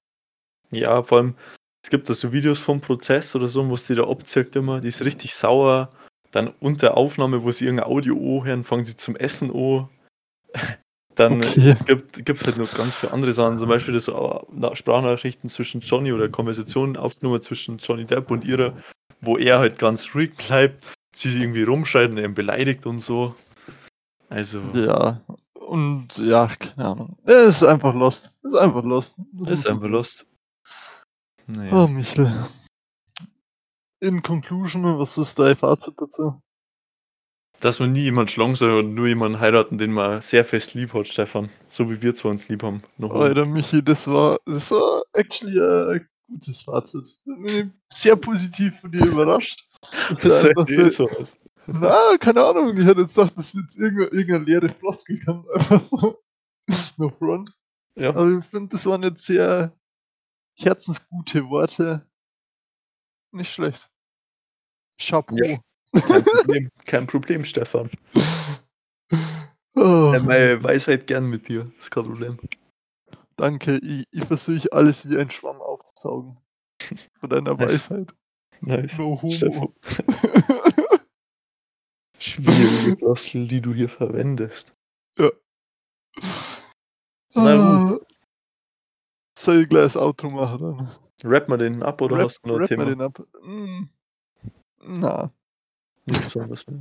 Ja, 0.70 1.02
vor 1.02 1.18
allem, 1.18 1.34
es 1.82 1.88
gibt 1.88 2.10
da 2.10 2.14
so 2.14 2.32
Videos 2.32 2.58
vom 2.58 2.80
Prozess 2.82 3.34
oder 3.34 3.48
so, 3.48 3.66
wo 3.68 3.76
sie 3.76 3.94
da 3.94 4.06
abzirkt 4.06 4.56
immer, 4.56 4.80
die 4.80 4.88
ist 4.88 5.04
richtig 5.04 5.34
sauer. 5.34 5.88
Dann 6.30 6.52
unter 6.60 6.96
Aufnahme, 6.96 7.42
wo 7.42 7.52
sie 7.52 7.64
irgendein 7.64 7.88
Audio 7.88 8.40
anhören, 8.40 8.64
fangen 8.64 8.84
sie 8.84 8.96
zum 8.96 9.16
Essen 9.16 9.50
an. 9.50 9.88
Dann 11.14 11.42
Okay. 11.42 11.70
es 11.70 11.84
gibt 11.84 12.24
gibt's 12.24 12.44
halt 12.44 12.58
noch 12.58 12.72
ganz 12.74 12.94
viele 12.94 13.12
andere 13.12 13.32
Sachen, 13.32 13.58
zum 13.58 13.68
Beispiel 13.68 13.92
das 13.94 14.06
äh, 14.06 14.76
Sprachnachrichten 14.76 15.50
zwischen 15.50 15.80
Johnny 15.80 16.12
oder 16.12 16.28
Konversationen 16.28 16.96
aufgenommen 16.96 17.42
zwischen 17.42 17.78
Johnny 17.78 18.04
Depp 18.04 18.30
und 18.30 18.44
ihrer, 18.44 18.72
wo 19.20 19.36
er 19.36 19.58
halt 19.58 19.80
ganz 19.80 20.14
ruhig 20.14 20.36
bleibt, 20.36 20.94
sie 21.12 21.30
sich 21.30 21.40
irgendwie 21.40 21.64
rumschreit 21.64 22.10
und 22.10 22.18
ihn 22.18 22.34
beleidigt 22.34 22.86
und 22.86 23.00
so. 23.00 23.34
Also, 24.28 24.60
Ja, 24.74 25.20
und 25.54 26.16
ja, 26.18 26.46
keine 26.56 26.88
Ahnung. 26.88 27.18
Es 27.24 27.56
ist 27.56 27.62
einfach 27.64 27.94
lost. 27.94 28.32
Es 28.44 28.52
ist 28.52 28.58
einfach 28.58 28.84
lost. 28.84 29.14
Das 29.32 29.58
ist 29.58 29.66
einfach 29.66 29.88
lost. 29.88 30.24
Oh, 31.48 31.52
Naja. 31.52 31.86
Michel. 31.88 32.46
In 34.00 34.22
conclusion, 34.22 34.84
was 34.98 35.18
ist 35.18 35.38
dein 35.38 35.56
Fazit 35.56 35.94
dazu? 36.00 36.40
Dass 37.60 37.80
man 37.80 37.90
nie 37.92 38.02
jemand 38.02 38.30
schlagen 38.30 38.54
soll 38.54 38.78
und 38.78 38.94
nur 38.94 39.08
jemanden 39.08 39.40
heiraten, 39.40 39.78
den 39.78 39.92
man 39.92 40.20
sehr 40.22 40.44
fest 40.44 40.74
lieb 40.74 40.94
hat, 40.94 41.08
Stefan. 41.08 41.50
So 41.68 41.90
wie 41.90 42.00
wir 42.00 42.14
zwar 42.14 42.30
uns 42.30 42.48
lieb 42.48 42.62
haben. 42.62 42.82
Noch. 42.98 43.12
Alter, 43.12 43.46
Michi, 43.46 43.82
das 43.82 44.06
war, 44.06 44.38
das 44.46 44.70
war 44.70 45.02
actually 45.12 45.60
ein 45.60 46.08
gutes 46.28 46.62
Fazit. 46.62 47.18
Bin 47.24 47.74
sehr 47.92 48.14
positiv 48.14 48.78
von 48.80 48.92
dir 48.92 49.04
überrascht. 49.06 49.60
Das 50.08 50.20
Das 50.22 50.24
ist 50.24 50.44
einfach 50.44 50.68
eh 50.68 50.90
so, 50.90 51.08
na, 51.70 52.16
keine 52.18 52.44
Ahnung, 52.44 52.78
ich 52.78 52.86
hätte 52.86 53.02
jetzt 53.02 53.14
gedacht, 53.14 53.34
das 53.36 53.48
ist 53.48 53.54
jetzt 53.54 53.76
irgendeine, 53.76 54.10
irgendeine 54.18 54.44
leere 54.44 54.68
Floskel 54.70 55.20
kommt, 55.24 55.50
einfach 55.50 55.80
so. 55.80 56.18
No 56.96 57.10
front. 57.10 57.52
Ja. 57.94 58.10
Aber 58.10 58.38
ich 58.38 58.44
finde, 58.46 58.70
das 58.70 58.86
waren 58.86 59.02
jetzt 59.02 59.24
sehr 59.24 59.76
herzensgute 60.56 61.48
Worte. 61.50 62.07
Nicht 63.32 63.52
schlecht. 63.52 63.90
Chapeau. 65.00 65.36
Ja. 65.36 65.58
Kein 66.00 66.24
Problem, 66.24 66.70
kein 66.84 67.06
Problem, 67.06 67.44
Stefan. 67.44 67.90
Oh, 69.74 70.12
Ja, 70.12 70.20
meine 70.22 70.62
Weisheit 70.62 71.06
gern 71.06 71.26
mit 71.30 71.48
dir, 71.48 71.70
ist 71.78 71.90
kein 71.90 72.04
Problem. 72.04 72.38
danke, 73.36 73.78
ich, 73.78 74.04
ich 74.10 74.24
versuche 74.24 74.70
alles 74.72 75.08
wie 75.08 75.16
ein 75.18 75.30
Schwamm 75.30 75.60
aufzusaugen. 75.60 76.36
Von 77.20 77.30
deiner 77.30 77.54
Nice. 77.54 77.88
Weisheit. 77.90 78.12
Nice. 78.60 78.98
No 78.98 79.20
homo. 79.22 79.74
Schwierige 82.18 82.96
Floskel, 82.96 83.46
die 83.46 83.60
du 83.60 83.72
hier 83.72 83.88
verwendest. 83.88 84.74
ja. 85.18 85.30
Na 87.34 87.92
Ah. 87.94 88.00
Soll 89.38 89.62
ich 89.62 89.68
gleich 89.68 89.92
das 89.92 89.96
Outro 89.96 90.30
machen 90.30 90.60
dann? 90.60 90.98
Rap 91.24 91.48
mal 91.48 91.58
den 91.58 91.82
ab 91.82 92.00
oder 92.02 92.16
Rap, 92.16 92.24
hast 92.26 92.40
du 92.44 92.50
ein 92.50 92.56
rap 92.56 92.60
mal 92.60 92.66
Thema? 92.68 92.84
den 92.86 93.00
ab. 93.00 93.22
Hm. 93.42 93.88
Na, 94.80 95.30
Nichts 96.06 96.26
Besonderes 96.26 96.66
mehr. 96.66 96.80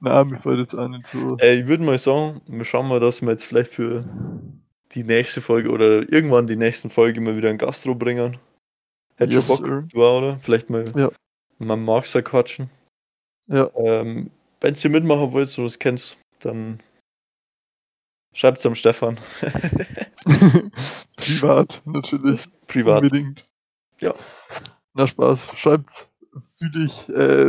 na, 0.00 0.24
mir 0.24 0.38
fällt 0.38 0.58
jetzt 0.58 0.74
nicht 0.74 1.06
so. 1.06 1.36
Äh, 1.38 1.60
ich 1.60 1.66
würde 1.66 1.82
mal 1.82 1.98
sagen, 1.98 2.40
wir 2.46 2.64
schauen 2.64 2.88
mal, 2.88 3.00
dass 3.00 3.22
wir 3.22 3.30
jetzt 3.30 3.44
vielleicht 3.44 3.72
für 3.72 4.04
die 4.92 5.02
nächste 5.04 5.40
Folge 5.40 5.70
oder 5.70 6.10
irgendwann 6.12 6.46
die 6.46 6.56
nächsten 6.56 6.90
Folge 6.90 7.20
mal 7.20 7.36
wieder 7.36 7.48
einen 7.48 7.58
Gastro 7.58 7.94
bringen. 7.94 8.36
Hätte 9.16 9.32
Yes, 9.34 9.46
schon 9.46 9.56
Bock, 9.62 9.88
du 9.90 10.04
auch, 10.04 10.18
oder? 10.18 10.38
Vielleicht 10.38 10.68
mal 10.70 10.84
Ja. 10.96 11.10
meinem 11.58 11.84
Marxer 11.84 12.22
quatschen. 12.22 12.70
Ja. 13.48 13.70
Ähm, 13.76 14.30
wenn 14.60 14.74
ihr 14.74 14.90
mitmachen 14.90 15.32
wollt 15.32 15.56
oder 15.58 15.66
es 15.66 15.78
kennst, 15.78 16.18
dann 16.40 16.80
schreibt 18.34 18.58
es 18.58 18.66
am 18.66 18.74
Stefan. 18.74 19.18
Privat, 21.16 21.82
natürlich. 21.84 22.44
Privat. 22.66 23.02
Unbedingt. 23.04 23.48
Ja. 24.00 24.14
Na 24.94 25.06
Spaß, 25.06 25.48
schreibt's. 25.56 26.08
Fühl 26.58 26.84
ich, 26.84 27.08
äh, 27.08 27.46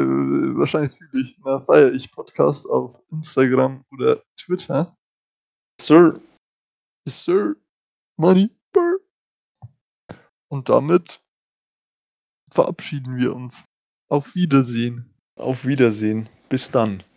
wahrscheinlich 0.58 0.94
fühle 0.98 1.24
ich, 1.24 1.38
na, 1.44 1.60
feier 1.60 1.92
ich 1.92 2.12
Podcast 2.12 2.66
auf 2.70 3.02
Instagram 3.12 3.84
oder 3.92 4.24
Twitter. 4.38 4.96
Sir, 5.82 6.22
Sir. 7.08 7.56
Money. 8.18 8.50
Burr. 8.74 9.00
Und 10.50 10.70
damit 10.70 11.22
verabschieden 12.52 13.18
wir 13.18 13.36
uns. 13.36 13.64
Auf 14.10 14.36
Wiedersehen. 14.36 15.14
auf 15.36 15.66
Wiedersehen. 15.66 16.30
Bis 16.50 16.72
dann. 16.72 17.04